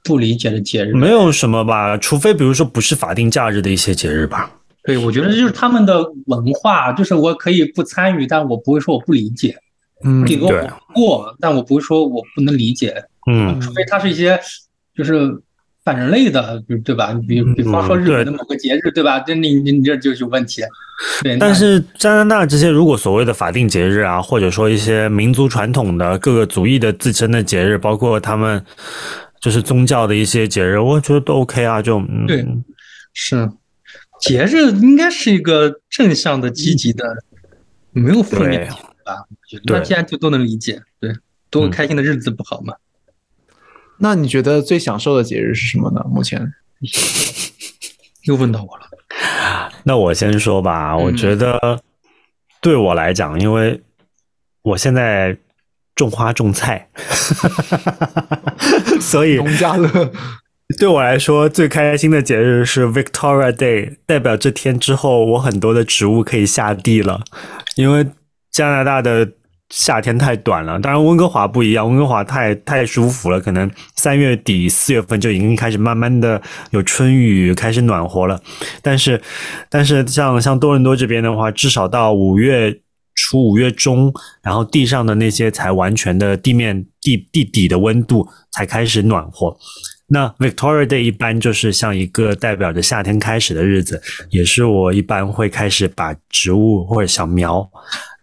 [0.03, 0.95] 不理解的节日。
[0.95, 4.51] 没有什么吧，除非比如说不是法定假日的一些节日吧。
[4.85, 9.57] 对，我觉得这就是他们的文化，就是我可以不参与，但我不会说我不理解。
[10.05, 14.37] 嗯，顶多对我过，但我不会说我不能理解，嗯，除非它是一些
[14.97, 15.31] 就是
[15.85, 17.13] 反人类的，对对吧？
[17.27, 19.19] 比比方说日本的某个节日，对吧？
[19.21, 20.63] 这你你你这就有问题。
[21.23, 28.65] 对，但是加拿大这些如果所谓的法定节日啊，或者说一些民族传统的各个族裔的自身的节日，包括他们
[29.41, 31.83] 就是宗教的一些节日，我觉得都 OK 啊。
[31.83, 32.47] 就嗯，对
[33.13, 33.51] 是
[34.21, 37.05] 节日应该是一个正向的、积极的，
[37.91, 38.69] 没有负面对
[39.05, 39.27] 吧？
[39.29, 41.13] 我觉得对那既然就都能理解，对，
[41.51, 42.73] 多个开心的日子不好吗？
[44.05, 46.05] 那你觉得最享受的节日是什么呢？
[46.11, 46.53] 目前
[48.27, 48.83] 又问到我了，
[49.85, 51.81] 那我先说吧，我觉得
[52.61, 53.81] 对我来讲，因为
[54.63, 55.39] 我现在
[55.95, 56.89] 种花种菜，
[59.01, 60.13] 所以农家乐，
[60.81, 67.23] 对我来说最开心的节日是 Victoria Day，代表这天之后我很多的植物可以下地了，
[67.77, 68.05] 因为
[68.51, 69.31] 加拿大的。
[69.73, 76.41] 夏天太短了，当然温哥华不一样，温哥华太太舒服了，可能三月底四月份就已经开始慢慢的
[76.73, 78.39] 有春雨，开始暖和了。
[78.83, 79.19] 但是，
[79.71, 82.81] 但是像像多伦多这边的话，至少到五月
[83.15, 84.13] 初、五月中，
[84.43, 89.57] 然后地上的那些才完全的地面地地底的温度才开始暖和。
[90.09, 97.67] 那 Victoria Day 一般就是像一个代表着夏天开始的日子，也是我一般会开始把植物或者小苗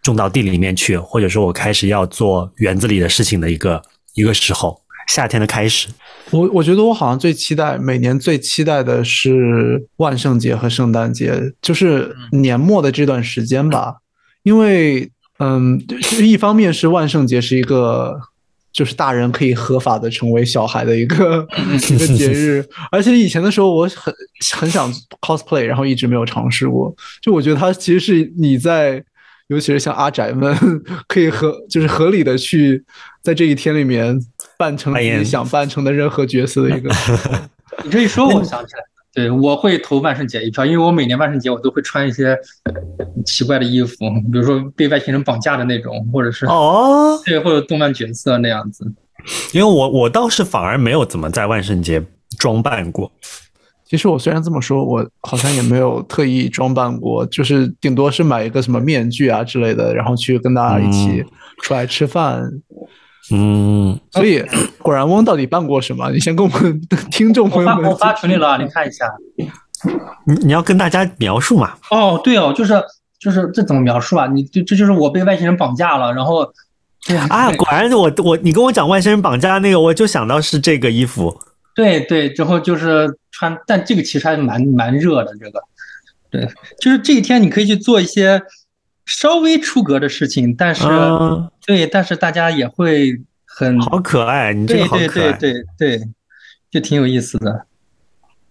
[0.02, 3.82] 种到地里面去，或者说我开始要做园子里的事情的一个
[4.14, 5.88] 一个时候，夏天的开始。
[6.30, 13.96] 我我觉得我好像最期待每年最期待的是万圣节和圣诞节，就是年末的这段时间吧。
[14.42, 18.18] 因为嗯，就是一方面是万圣节是一个
[18.72, 21.46] 就是大人可以合法的成为小孩的一个
[21.90, 24.14] 一个节日，而且以前的时候我很
[24.56, 24.90] 很想
[25.20, 26.94] cosplay，然后一直没有尝试过。
[27.20, 29.04] 就我觉得它其实是你在。
[29.50, 30.56] 尤其是像阿宅们，
[31.08, 32.84] 可以合就是合理的去
[33.20, 34.16] 在这一天里面
[34.56, 36.88] 扮成自己想扮成的任何角色的一个。
[37.82, 38.82] 你这一说，我想起来，
[39.12, 42.38] 对我会投万圣节一票，因为我每年万圣节我都会穿一些
[43.26, 43.96] 奇怪的衣服，
[44.30, 48.84] 比如说被外星人绑架的那种，或者是哦， 对，或者动漫角色那样子。
[49.52, 52.00] 因为我我倒是反而没有怎么在万圣节
[52.38, 53.10] 装扮过。
[53.90, 61.24] 其实我虽然这么说，我好像也没有特意装扮过，就是顶多是买一个什么面具啊之类的，然后去跟大家一起
[61.60, 62.48] 出来吃饭。
[63.32, 64.44] 嗯，所以
[64.78, 66.08] 果然翁到底办过什么？
[66.12, 66.80] 你先跟我们
[67.10, 69.04] 听众朋友们我发群里了，你看一下。
[70.24, 71.72] 你你要跟大家描述嘛？
[71.90, 72.80] 哦，对哦，就是
[73.18, 74.28] 就是这怎么描述啊？
[74.28, 76.48] 你这这就是我被外星人绑架了，然后
[77.08, 81.36] 对啊，果然我我你跟我讲外星人绑架那个，我就想到是这个衣服。
[81.74, 85.34] 对对，之后就是穿，但这个其实还蛮蛮热的。
[85.36, 85.62] 这个，
[86.30, 86.48] 对，
[86.80, 88.42] 就是这一天你可以去做一些
[89.06, 95.32] 稍微出格的事情，但是、嗯对，但是大家也会很好可爱，你这对个好可爱。
[95.32, 96.08] 对对对对，
[96.70, 97.66] 就挺有意思的。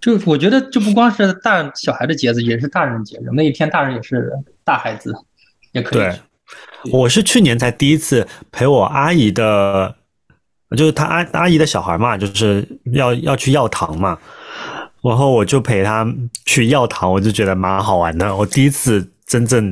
[0.02, 3.24] 就我觉得，就不光是大小孩的节日，也是大人节日。
[3.34, 4.32] 那一天，大人也是
[4.64, 5.14] 大孩子，
[5.74, 6.20] 也可以对。
[6.94, 9.98] 我是去年才第一次陪我阿姨的，
[10.78, 14.18] 就是他阿阿姨的小孩嘛，就是要要去药堂嘛，
[15.02, 16.08] 然后我就陪他
[16.46, 18.36] 去药堂，我就觉得蛮好玩的。
[18.36, 19.66] 我第一次真正，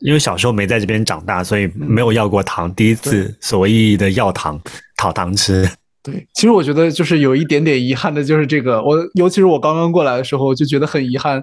[0.00, 4.60] 因为小时候没在这边长大，所以没有要过糖，第一次所谓意义的药糖
[4.96, 5.68] 讨糖吃。
[6.02, 11.42] 对，其实我觉得就是有一点点遗憾的，就是这个，我尤其是我刚刚过来的时候，就觉得很遗憾。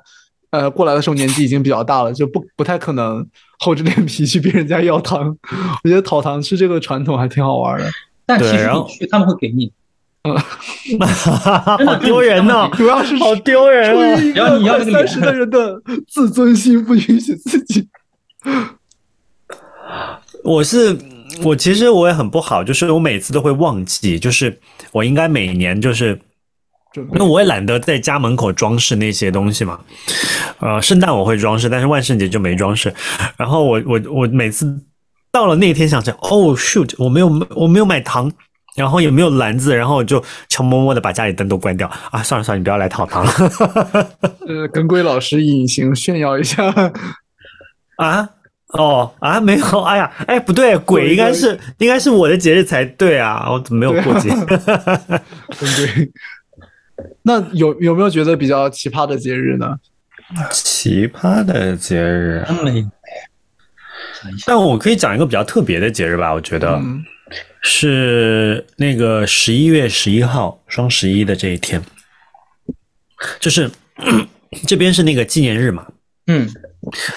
[0.52, 3.28] 呃，过来的时候年纪已经比较大了，就不不太可能
[3.60, 5.36] 厚着脸皮去别人家要糖。
[5.84, 7.86] 我觉得讨糖吃这个传统还挺好玩的。
[8.26, 8.70] 但其实
[9.10, 9.72] 他们会给你。
[11.86, 14.18] 好丢人呐、主要是好丢人啊！
[14.18, 17.88] 出于一只要个快你要这个三十的人的自尊心，不允许自己。
[20.44, 20.98] 我是
[21.44, 24.60] 我其实我也很不好，就是我每次都会忘记，就是
[24.92, 26.20] 我应该每年就是。
[27.12, 29.78] 那我也懒得在家门口装饰那些东西嘛，
[30.60, 32.94] 呃，圣诞我会装饰，但是万圣节就没装饰。
[33.36, 34.66] 然后我我我每次
[35.36, 37.28] 到了那天想着，哦 shoot，我没有
[37.58, 38.32] 我没有买糖，
[38.78, 43.32] 然后也没有篮子，然后我就悄摸摸的把家里灯都关掉啊，算了算了，你不要来讨糖了
[44.48, 46.74] 呃，跟龟老师隐形炫耀一下，
[47.98, 48.30] 啊。
[48.70, 54.30] 哦啊，没有，哎呀，哎，不对，鬼应该是应该是我的节日才对啊，我怎么没有过节？
[54.30, 56.12] 对 对。
[57.24, 59.78] 那有有没有觉得比较奇葩的节日呢？
[60.52, 62.86] 奇葩的节日，真没
[64.46, 66.74] 但我可以讲一个比较特别的节日吧，我觉得。
[66.76, 67.04] 嗯，
[67.62, 71.82] 是那个十一月十一号，双十一的这一天，
[73.40, 73.70] 就是
[74.68, 75.88] 这边是那个纪念日嘛。
[76.28, 76.48] 嗯，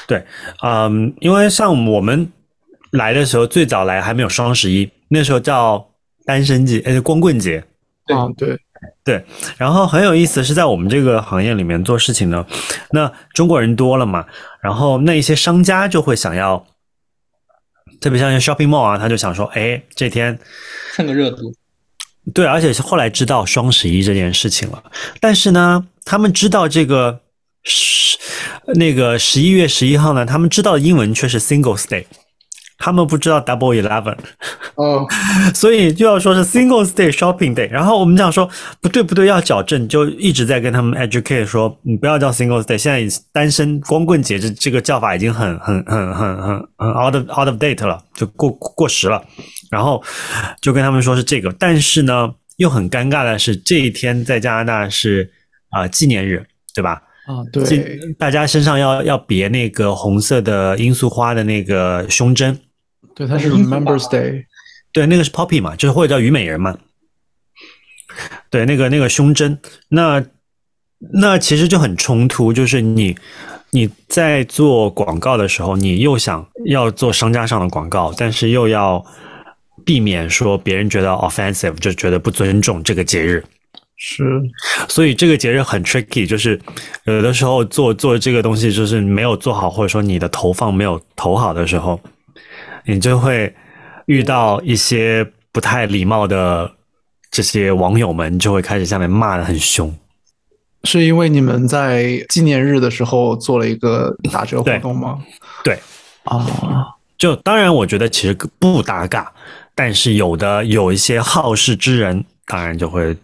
[0.06, 0.24] 对，
[0.62, 2.32] 嗯，因为像我们
[2.92, 5.86] 来的时候，最早来还没有双十一，那时候叫
[6.24, 7.62] 单身节，呃，光棍节。
[8.06, 8.58] 啊，对，
[9.04, 9.24] 对，
[9.58, 12.46] 然后很有意思是在我们这个行业里面做事情呢，
[12.92, 14.24] 那中国人多了嘛，
[14.62, 16.64] 然后那一些商家就会想要，
[18.00, 20.38] 特别像一些 shopping mall 啊，他就想说，哎，这天
[20.94, 21.52] 蹭个热度。
[22.34, 24.82] 对，而且是后来知道双十一这件事情了，
[25.18, 27.20] 但是呢，他们知道这个
[27.62, 28.18] 十
[28.74, 32.04] 那个十一月十一号呢，他们知道的英文却是 Singles Day，
[32.78, 34.16] 他们不知道 Double Eleven，
[34.76, 35.04] 哦，
[35.52, 37.68] 所以就要说是 Singles Day Shopping Day。
[37.68, 38.48] 然后我们讲说
[38.80, 49.22] 不对不对，要矫正，就一直在跟他们 educate 说，你不要叫 Singles Day，现在单身光棍节这这个叫法已经很很很很很很 out of out of date 了，就过过时了。
[49.70, 50.02] 然后
[50.62, 55.30] 就跟他们说是这个，但是呢，又很尴尬的是这一天在加拿大是
[55.70, 57.02] 啊、纪念日，对吧？
[57.26, 62.58] 啊，对，大家身上要要别那个红色的罂粟花的那个胸针，
[63.18, 64.44] 对，它是 Remembrance Day，
[64.92, 66.78] 对，那个是 poppy 嘛，就是或者叫虞美人嘛。
[68.48, 69.58] 对，那个那个胸针，
[69.88, 70.24] 那
[71.14, 73.16] 那其实就很冲突，就是你
[73.70, 79.04] 你在做广告的时候，你又想要做商家上的广告，但是又要
[79.84, 83.44] 避免说别人觉得 offensive，就觉得不尊重这个节日。
[83.96, 84.24] 是，
[84.88, 86.60] 所以这个节日很 tricky，就是
[87.02, 92.00] 有的时候做做这个东西就是没有做好，或者说你的投放没有投好的时候，
[92.88, 93.54] 你就会
[94.06, 96.72] 遇到一些不太礼貌的
[97.30, 99.94] 这些网友们，就会开始下面骂的很凶。
[100.84, 105.18] 是因为你们在纪念日的时候做了一个打折活动吗？
[105.62, 105.78] 对，
[106.24, 106.46] 啊，
[107.18, 109.30] 就当然我觉得其实不搭嘎，
[109.74, 113.14] 但是有的有一些好事之人，当然就会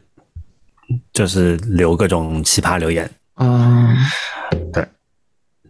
[1.15, 3.11] 就是留各种奇葩留言。
[3.37, 3.97] 嗯，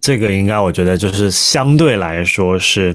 [0.04, 2.94] 这个应该我觉得就是相对来说是，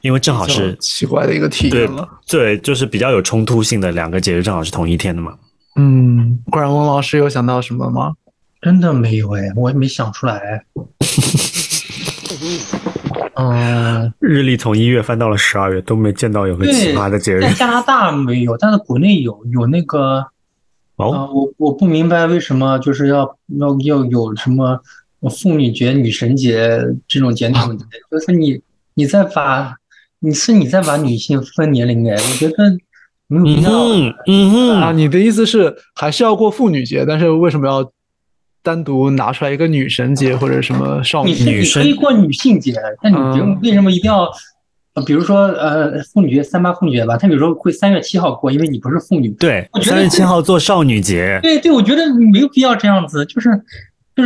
[0.00, 2.08] 因为正好是奇怪的一个体验了。
[2.24, 5.34] 对，就是比较有冲突性的两个节日，正好是同一天的嘛。
[5.74, 8.12] 嗯，果然翁老师有想到什么吗？
[8.62, 10.64] 真的没有哎，我也没想出来。
[13.34, 20.24] 嗯， 日历从一月翻到了十二月，都没见到有个奇葩的节日在加拿大没有，但是国内有有那个
[20.94, 21.10] 哦。
[21.12, 24.80] 啊，我我不明白为什么就是要要要有什么
[25.28, 27.52] 妇女节、女神节这种节日，
[28.10, 28.60] 就是你
[28.94, 29.74] 你在把
[30.20, 32.76] 你是你在把女性分年龄哎，我觉得
[33.26, 33.70] 没有必嗯要。
[33.70, 37.90] 哼，嗯啊，你的意思是还是要过妇女节，但是为什么要
[38.62, 44.28] 单独拿出来一个女神节或者什么少女你是你可以过女性节，但你不用嗯为什么一定要？
[44.94, 49.28] 呃比如说，呃，妇女节三八妇女节吧，他比如说会三月七号过，因为你不是妇女。
[49.32, 52.02] 对我，觉得三月七号做少女节，对对，我觉得
[52.32, 53.50] 没有必要这样子，就是，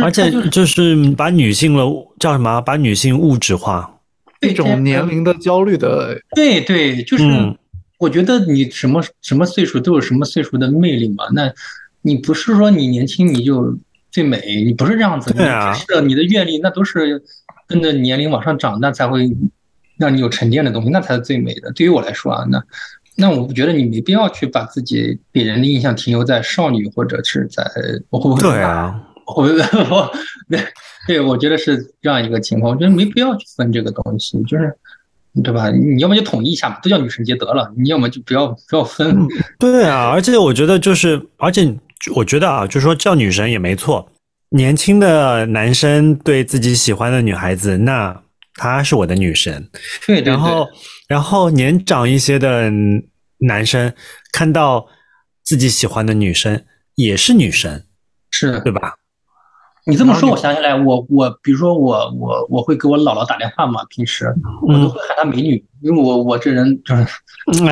[0.03, 1.85] 而且就是把女性了
[2.19, 2.61] 叫什么？
[2.61, 3.97] 把女性物质化。
[4.41, 7.55] 一种年龄的焦虑的，对对，就是嗯
[7.99, 11.25] 我觉得你什么什么岁数都有什么岁数的魅力嘛。
[11.33, 11.51] 那
[12.01, 13.77] 你不是说你年轻你就
[14.11, 17.21] 最美，你不是这样子，对啊你知识你的阅历那都是
[17.67, 19.29] 跟着年龄往上涨，那才会
[19.97, 21.71] 让你有沉淀的东西，那才是最美的。
[21.73, 22.63] 对于我来说啊，那
[23.15, 27.63] 那我觉得你没必要去把自己给人的印象停留在少女或者是在
[28.09, 28.99] 我会不会对啊，
[29.35, 30.11] 我我
[30.49, 30.59] 对
[31.07, 34.75] 对，我觉得是这样一个情况，我觉得没必要去分这个东西，就是
[35.43, 35.69] 对吧？
[35.71, 39.27] 你要么就统一一下嘛，都叫女神节得了，你要么就不要不要分。
[39.57, 41.73] 对啊，而且我觉得就是，而且
[42.15, 44.07] 我觉得啊，就是说叫女神也没错。
[44.49, 48.21] 年轻的男生对自己喜欢的女孩子，那
[48.55, 49.69] 她是我的女神。
[50.05, 50.67] 对对对，然后，
[51.07, 52.69] 然后年长一些的
[53.37, 53.93] 男生
[54.33, 54.85] 看到
[55.43, 56.61] 自己喜欢的女生
[56.95, 57.85] 也是女神，
[58.29, 58.95] 是对吧？
[59.85, 67.05] 你这么说，我想起来，我我比如说我我我会给我姥姥打电话嘛，平时我都会喊她美女，因为我我这人就是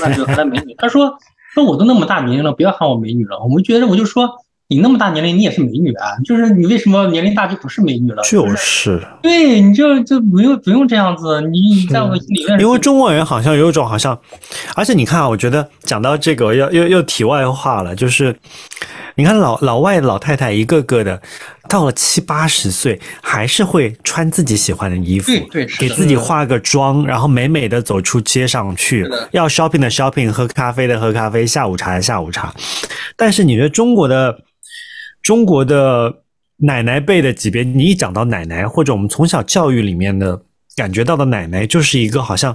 [0.00, 0.74] 那就喊她美女。
[0.76, 1.12] 她说
[1.54, 3.38] 说我都那么大年龄了，不要喊我美女了。
[3.40, 4.28] 我们觉得我就说
[4.68, 8.22] 你那么大年龄，你也是美女啊，就是你为什么年龄大就不是美女了？
[8.22, 14.18] 就是对，你就就不用不用这样子，你你在我心里面，因为中国人好像有一种好像，
[14.74, 18.34] 而且你看啊，我觉得讲到这个又又又题外话了，就是
[19.16, 21.20] 你看老老外老太太一个个的，
[21.68, 32.52] 到了七八十岁还是会穿自己喜欢的衣服，对对给自己化个妆，然后美美的走出街上去，要 shopping 的 shopping，喝咖啡的喝咖啡，下午茶的下午茶。
[33.14, 34.36] 但是你觉得中国的
[35.24, 36.14] 中国的
[36.58, 40.40] 奶奶辈的级别，你一讲到奶奶，或者我们从小教育里面的
[40.76, 42.54] 感觉到的奶奶，就是一个好像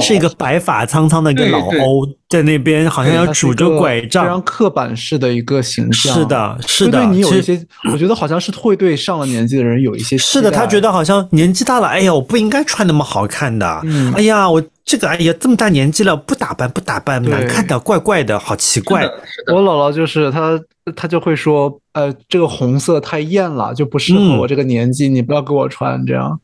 [0.00, 4.42] 是一个白发苍苍的一个老欧，在那边好像要拄着拐杖非常。
[4.42, 6.14] 刻板式的一个形象。
[6.14, 13.80] 是的，是的，对你有其实一些，我觉得好像是会对上了年纪的人有一些是的，他觉得好像年纪大了，哎呀，我不应该穿那么好看的。
[13.84, 19.04] 嗯哎呀，我这个哎呀，这么大年纪了，不打扮不打扮，难看的，怪怪的，好奇怪。
[19.46, 20.60] 我姥姥就是她，
[20.96, 26.40] 她就会说，呃，这个红色太艳了，就不适合嗯我这个年纪，你不要给我穿这样。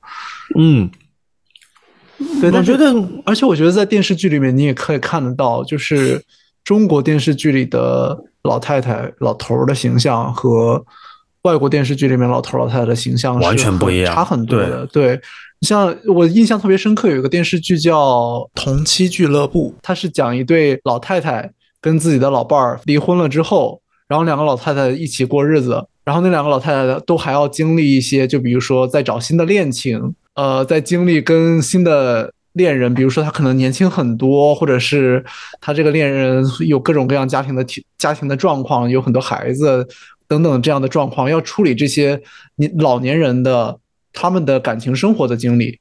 [0.57, 0.89] 嗯，
[2.41, 2.95] 对，我但是觉得
[3.25, 6.23] 而且我觉得在电视剧里面你也可以看得到，就是
[6.63, 10.87] 中国电视剧里的老太太、老头儿的形象和
[11.43, 14.87] 外国电视剧里面老头儿、老太太的形象是完全不一样差很多的。
[14.87, 15.21] 对，
[15.63, 17.99] 像我印象特别深刻，有一个电视剧叫
[18.55, 21.51] 《同妻俱乐部》，它是讲一对老太太
[21.81, 35.25] 跟自己的老伴儿离婚了之后，然后两个老太太一起过日子，然后那两个老太太都还要经历一些，就比如说在找新的恋情，呃，在经历跟新的恋人，比如说他可能年轻很多，或者是
[35.61, 39.87] 他这个恋人有各种各样家庭的体家庭的状况，有很多孩子
[40.29, 42.21] 等等这样的状况，要处理这些
[42.57, 43.79] 你老年人的
[44.17, 45.79] 他们的感情生活的经历。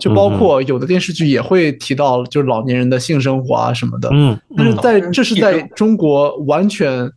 [0.00, 4.08] 就包括有的电视剧也会提到，就是老年人的性生活啊什么的。
[4.12, 7.10] 嗯，但是嗯在这是在中国完全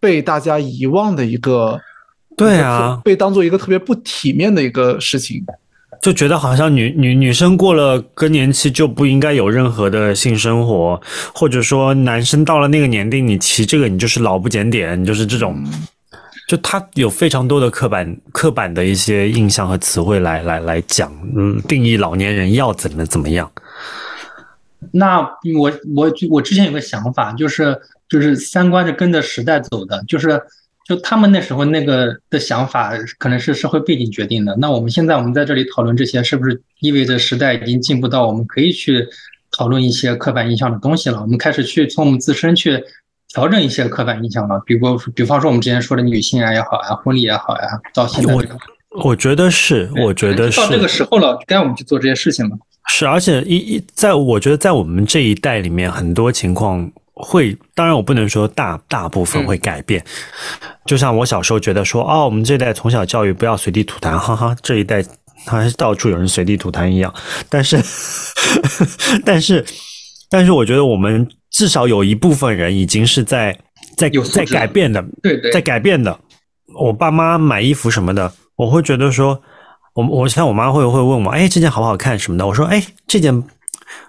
[0.00, 1.78] 被大家遗忘的一个，
[2.36, 5.44] 对啊，被当做一个特别不体面的一个事情。
[6.00, 11.00] 就觉得好像女女女生过了更年期就不应该有任何的性生活，
[11.34, 15.62] 或者说男生到了那个年龄，你骑这个你就是老不检点，你就是这种。
[16.46, 23.50] 就他有非常多的刻板刻板的一些印象和词汇来来来讲，嗯，定义老年人要怎么怎么样。
[24.92, 25.18] 那
[25.58, 27.76] 我我我之前有个想法，就是
[28.08, 30.40] 就是三观是跟着时代走的，就是
[30.86, 34.54] 就他们那时候那个的想法可能是社会背景决定的。
[34.56, 39.04] 那我们现在我们在这里讨论这些，是不是意味着时代已经进步到我们可以去
[39.50, 41.20] 讨论一些刻板印象的东西了？
[41.20, 42.80] 我们开始去从我们自身去
[43.36, 48.42] 调整一些刻板印象了，比如比方说我们之前说的女性啊也好啊、婚礼也好呀，到现在我
[49.04, 52.56] 我觉得是，我觉得是到这个时候了，该我们去做这些事情了。
[52.88, 60.02] 是，而且一一在我觉得在我们这一代里面，很多情况会，当然我不能说大大部分会改变。
[60.86, 65.04] 就像我小时候觉得说，哦，我们这一代从小教育不要随地吐痰，哈哈，这一代
[65.44, 67.12] 还是到处有人随地吐痰一样。
[67.50, 67.76] 但是，
[69.26, 69.62] 但是，
[70.28, 73.56] 但是，我觉得我们至少有一部分人已经是在
[73.96, 75.50] 在在改变的，对对。
[75.52, 76.18] 在改变的。
[76.78, 79.40] 我爸妈买衣服什么的，我会觉得说，
[79.94, 83.42] 我我像我妈会会问我，哎，这件好不好看什么的，我说，哎，这件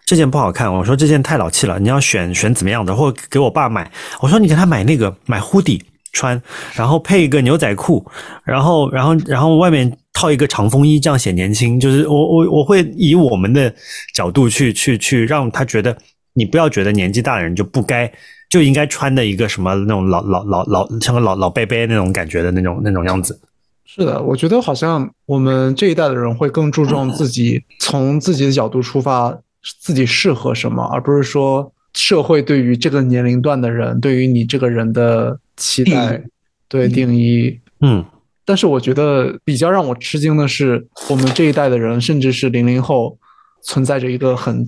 [0.05, 3.89] 这件不好看，我说这件太老气了，你要选选怎么样的，或者给我爸买，
[4.19, 5.79] 我说你给他买那个买 hoodie
[6.11, 6.41] 穿，
[6.73, 8.05] 然后配一个牛仔裤，
[8.43, 11.79] 然后然后然后外面套一个长风衣，这样显年轻。
[11.79, 13.71] 就是我我我会以我们的
[14.13, 15.95] 角度去去去让他觉得，
[16.33, 18.11] 你不要觉得年纪大的人就不该。
[18.49, 23.37] 就应该穿的一个什么那种老老老老像个老老伯伯那种感觉的那种那种样子。
[23.83, 29.37] 是的，我觉得好像我们这一代的人会更注重自己从自己的角度出发，
[29.81, 36.23] 自己适合什么，而不是说社会对于这个年龄段的人对于你这个人的期待，
[36.69, 37.59] 对定义。
[37.81, 38.05] 嗯，
[38.47, 43.17] 但是我觉得比较让我吃惊的是，我们这一代的人，甚至是零零后，
[43.61, 44.65] 存在着一个很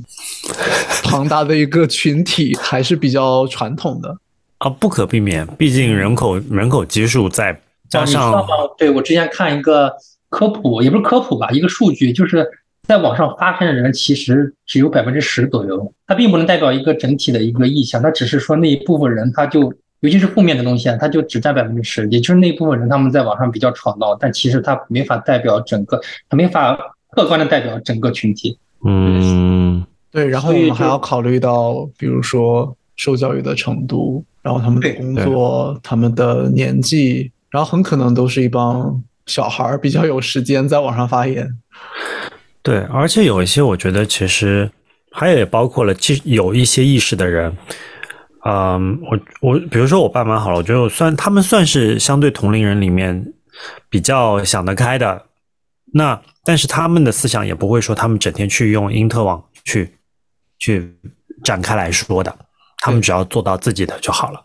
[1.02, 4.18] 庞大的一个群体，还是比较传统的。
[4.58, 7.58] 啊，不可避免，毕竟人口人口基数在
[7.90, 8.48] 加上吗？
[8.78, 9.90] 对我之前看一个
[10.28, 12.46] 科普，也不是科普吧，一个数据，就是
[12.86, 19.74] 在网上发声的人其实只有百分之十左右，它并不能代表一个整体的一个意向，它只是说那一部分人他就。
[20.02, 26.00] 尤其是负面的东西啊，它就只占百分之十，也就是那部分人他们在网上比较吵闹，但其实他没法代表整个，
[26.30, 26.78] 他没法
[27.12, 28.58] 客观的代表整个群体。
[28.86, 41.48] 嗯对，然后我们还要考虑到，比如说受教育的程度，然后他们的工作、他们的年纪，然后很可能都是一帮小孩儿比较有时间在网上发言。
[42.64, 44.70] 对，而且有一些我觉得其实
[45.12, 47.56] 还有也包括了，其实有一些意识的人，
[48.46, 53.34] 嗯，我我比如说我爸妈好了，我觉得我算他们算是相对同龄人里面
[53.90, 55.26] 比较想得开的，
[55.94, 59.94] 那但是他们的思想也不会说他们整天去用因特网去
[60.58, 60.98] 去
[61.44, 62.34] 展开来说的，
[62.78, 64.42] 他们只要做到自己的就好了。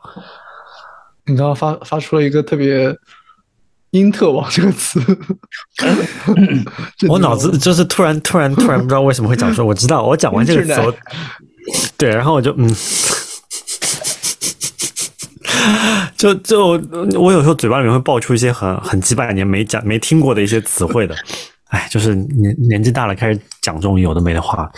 [1.27, 2.95] 你刚刚发发出了一个特别
[3.93, 5.01] “因特网”这个词，
[7.09, 10.95] 我脑子就是突然突然突然不知道为什么会讲说，我知道我讲完这个词
[11.97, 12.69] 对，然后我就嗯，
[16.17, 16.81] 就就
[17.19, 21.15] 我有时候嘴巴里面会爆出一些很很几百年没讲没听过的一些词汇的，
[21.69, 24.71] 哎，就是年年纪大了开始讲这种有的没的话，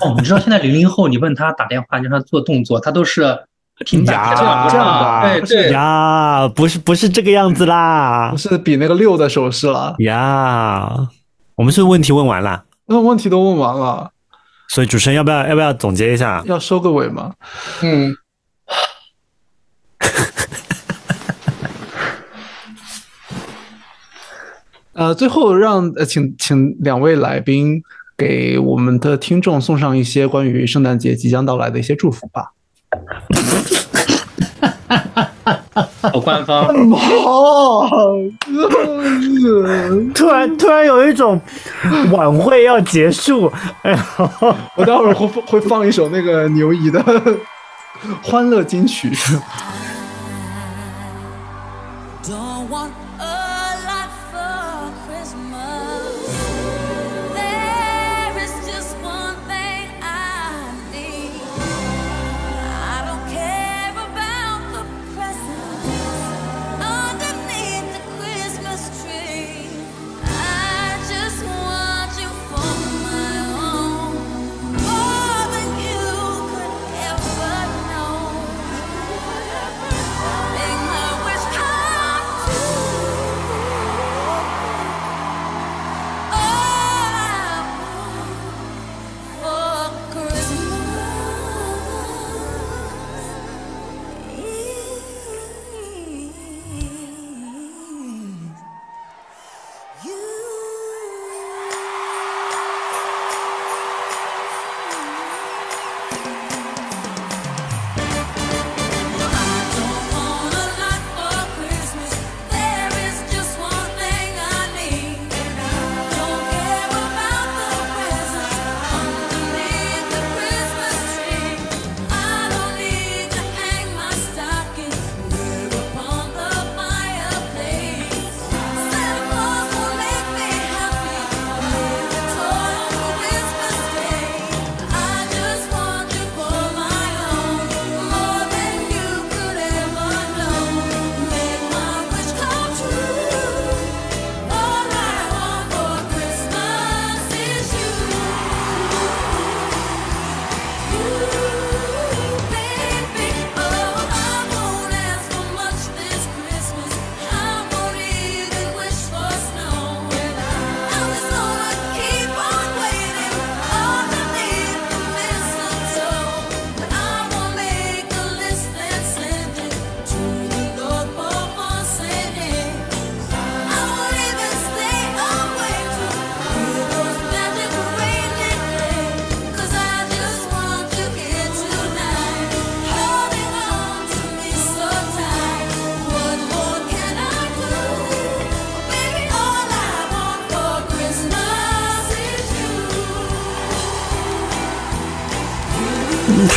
[0.00, 3.38] 哦，你知道现在零零后，你问他打电话，你让他做动作，他都是
[3.84, 9.94] 平板呀这样这样的哎，对，呀，不是不是这个样子啦不是比那个六的手势了。
[9.98, 10.90] 呀，
[11.56, 14.10] 我们是问题问完了，那问题都问完了，
[14.68, 16.42] 所以主持人要不要要不要总结一下？
[16.46, 17.32] 要收个尾吗？
[17.82, 18.14] 嗯，
[24.98, 27.80] 呃，最后让呃，请请两位来宾
[28.16, 32.50] 给我们的听众送上一些关于圣诞节即将到来的一些祝福吧。
[36.00, 36.66] 好官方。
[36.96, 37.86] 好，
[40.12, 41.40] 突然突然有一种
[42.10, 43.46] 晚会要结束，
[43.82, 44.04] 哎呀，
[44.74, 47.00] 我待会儿会会放一首那个牛姨的
[48.20, 49.12] 欢乐金曲。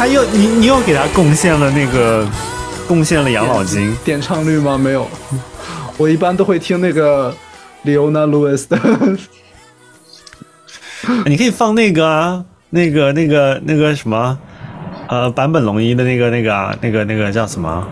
[0.01, 2.27] 他又你你又给他贡献了那个
[2.87, 4.75] 贡献了养老金，点唱率吗？
[4.75, 5.07] 没有，
[5.95, 7.31] 我一般都会听那个
[7.85, 8.79] Leona Lewis 的。
[11.27, 14.35] 你可以放那个啊，那个那个那个什么，
[15.07, 17.69] 呃，坂本龙一的那个那个啊，那个那个叫什么？
[17.69, 17.87] 啊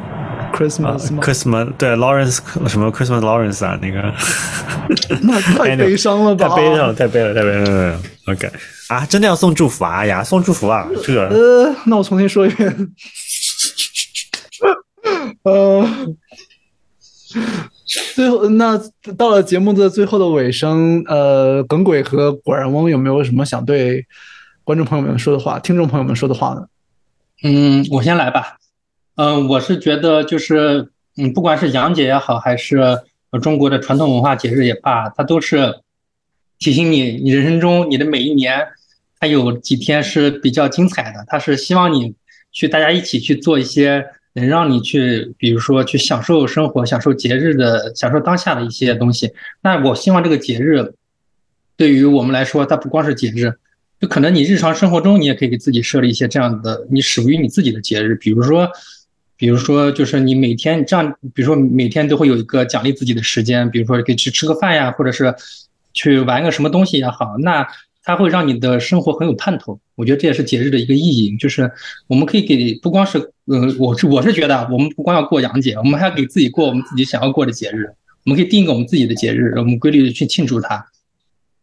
[0.51, 4.11] Christmas 吗？，Christmas 对 Lawrence 什么 Christmas Lawrence 啊，那个
[5.21, 6.49] 那太悲伤了吧？
[6.49, 7.99] 太悲伤了，太悲了，太悲了。
[8.25, 8.49] OK
[8.89, 12.67] 啊，真的要送祝福啊哎呀，送祝福啊，这个呃，那我重新说一遍。
[15.43, 15.87] 呃，
[18.15, 18.81] 最后，那
[19.15, 24.05] 到了节目的最后的尾声，呃，耿鬼和果然翁有没有什么想对
[24.63, 26.65] 观众朋友们说的话、听众朋友们说的话呢？
[27.43, 28.57] 嗯，我先来吧。
[29.15, 32.77] 嗯，我是觉得就是，嗯，不管是洋节也好，还是
[33.29, 35.79] 呃中国的传统文化节日也罢，它都是
[36.57, 38.67] 提醒你，你人生中你的每一年，
[39.19, 41.23] 它有几天是比较精彩的。
[41.27, 42.13] 它是希望你
[42.51, 49.31] 去大家一起去做一些能让你去，比如说去享受生活、享受节日的、享受当下的一些东西。
[49.61, 50.93] 那我希望这个节日
[51.75, 53.53] 对于我们来说，它不光是节日，
[53.99, 58.69] 就可能你日常生活中你也可以给自己设立一些这样的你属于你自己的节日，比如说。
[59.41, 65.33] 比如说，就是你每天这样，比如说每天都会有一个奖励自己的时间，比如说可以去吃个饭呀，或者是
[65.93, 67.65] 去玩个什么东西也好，那
[68.09, 69.79] 它会让你的生活很有盼头。
[69.93, 71.71] 我觉得这也是节日的一个意义，就是
[72.07, 77.85] 我们可以给不光是，呃，我是我是觉得，我们不光要过洋节，我们还要给自己过我们自己想要过的节日。
[78.25, 80.83] 我们可以定一个我们自己的节日，我们规律的去庆祝它，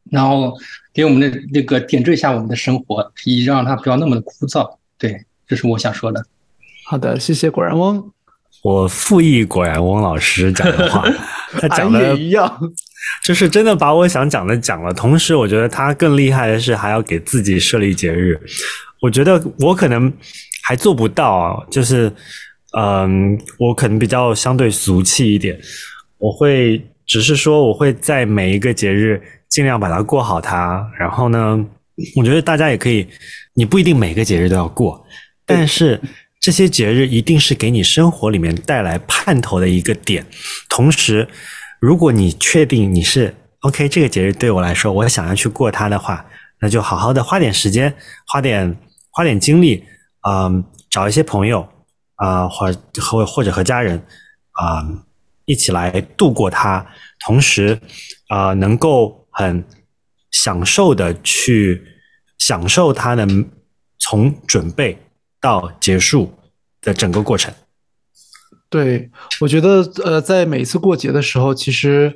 [0.08, 0.56] 然后
[0.94, 4.76] 给我们的那个点缀一下我们的生活，以让它不要那么的枯燥。
[4.96, 6.24] 对，这是我想说的。
[6.84, 8.12] 好的，谢谢果然翁。
[8.62, 11.04] 我复议果然翁老师讲的话，
[11.60, 12.60] 他讲的也一样。
[13.22, 14.92] 就是真的把我想讲的讲了。
[14.92, 18.40] 同时，我觉得他更厉害的是还要给自己设立节日。
[19.00, 20.12] 我觉得我可能
[20.62, 22.10] 还做不到啊，就是
[22.76, 25.58] 嗯，我可能比较相对俗气一点。
[26.18, 30.90] 我会只是说，我会在每一个节日尽量把它过好它。
[30.98, 31.64] 然后呢，
[32.16, 33.06] 我觉得大家也可以，
[33.54, 35.04] 你不一定每个节日都要过，
[35.44, 36.00] 但是
[36.40, 40.24] 这些节日一定是给你生活里面带来盼头的一个点。
[40.68, 41.28] 同时，
[41.86, 46.26] 如果你确定你是 OK，这个节日对我来说，我想要去过它的话，
[46.58, 47.94] 那就好好的花点时间，
[48.26, 48.76] 花点
[49.08, 49.84] 花点精力，
[50.28, 51.64] 嗯，找一些朋友
[52.16, 54.02] 啊、或或或者和家人
[54.50, 54.82] 啊、
[55.44, 56.84] 一起来度过它，
[57.20, 57.80] 同时
[58.30, 59.64] 啊、能够很
[60.32, 61.80] 享受的去
[62.36, 63.24] 享受它的
[64.00, 64.98] 从准备
[65.40, 66.34] 到结束
[66.80, 67.54] 的整个过程。
[68.68, 69.08] 对，
[69.40, 72.12] 我觉得呃，在每次过节的时候，其实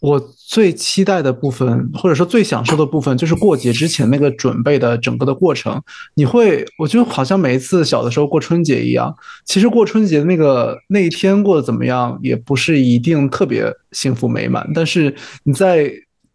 [0.00, 5.82] 我最期待的部分，或者说最享受的部分，就是过节之前那个准备的整个的过程。
[6.14, 9.16] 你会，我觉得好像每一次小的时候过春节一样，
[9.46, 15.90] 其实过春节那个那一天过得怎么样，也不是一定特别幸福美满，但是你在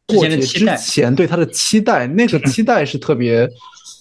[0.07, 3.47] 过节之前对他的期待，那个期待是特别。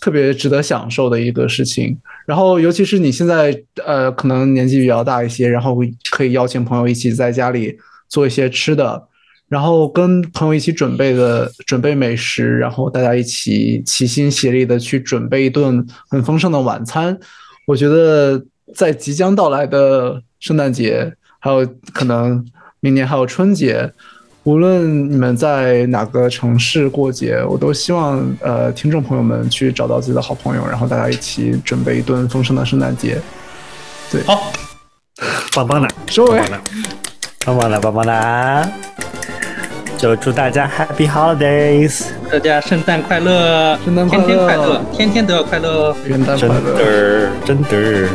[0.00, 7.76] 特别值得享受的一个事情，然后尤其是你现在呃可能年纪比较大一些，然后会可以邀请朋友一起在家里
[8.08, 9.02] 做一些吃的，
[9.48, 17.18] 然后跟朋友一起准备的准备美食，然后大家一起齐心协力的去准备一顿很丰盛的晚餐。
[17.66, 18.44] 我觉得
[18.74, 22.44] 在即将到来的圣诞节，还有可能
[22.80, 23.92] 明年还有春节，
[24.46, 33.20] 无论你们在哪个城市过节，我都希望呃听众朋友们去找到自己的好朋友，然后大家一起准备一顿丰盛的圣诞节。
[34.08, 34.52] 对好，
[35.52, 36.60] 棒棒的，收尾棒棒的，
[37.44, 38.70] 棒棒的，棒棒的，
[39.98, 42.04] 就祝大家 Happy Holidays！
[42.30, 45.96] 大家圣诞快乐，圣诞快乐天天快乐，天天都要快乐哦。
[46.06, 46.78] 元旦真快乐！
[46.78, 48.08] 的，真的。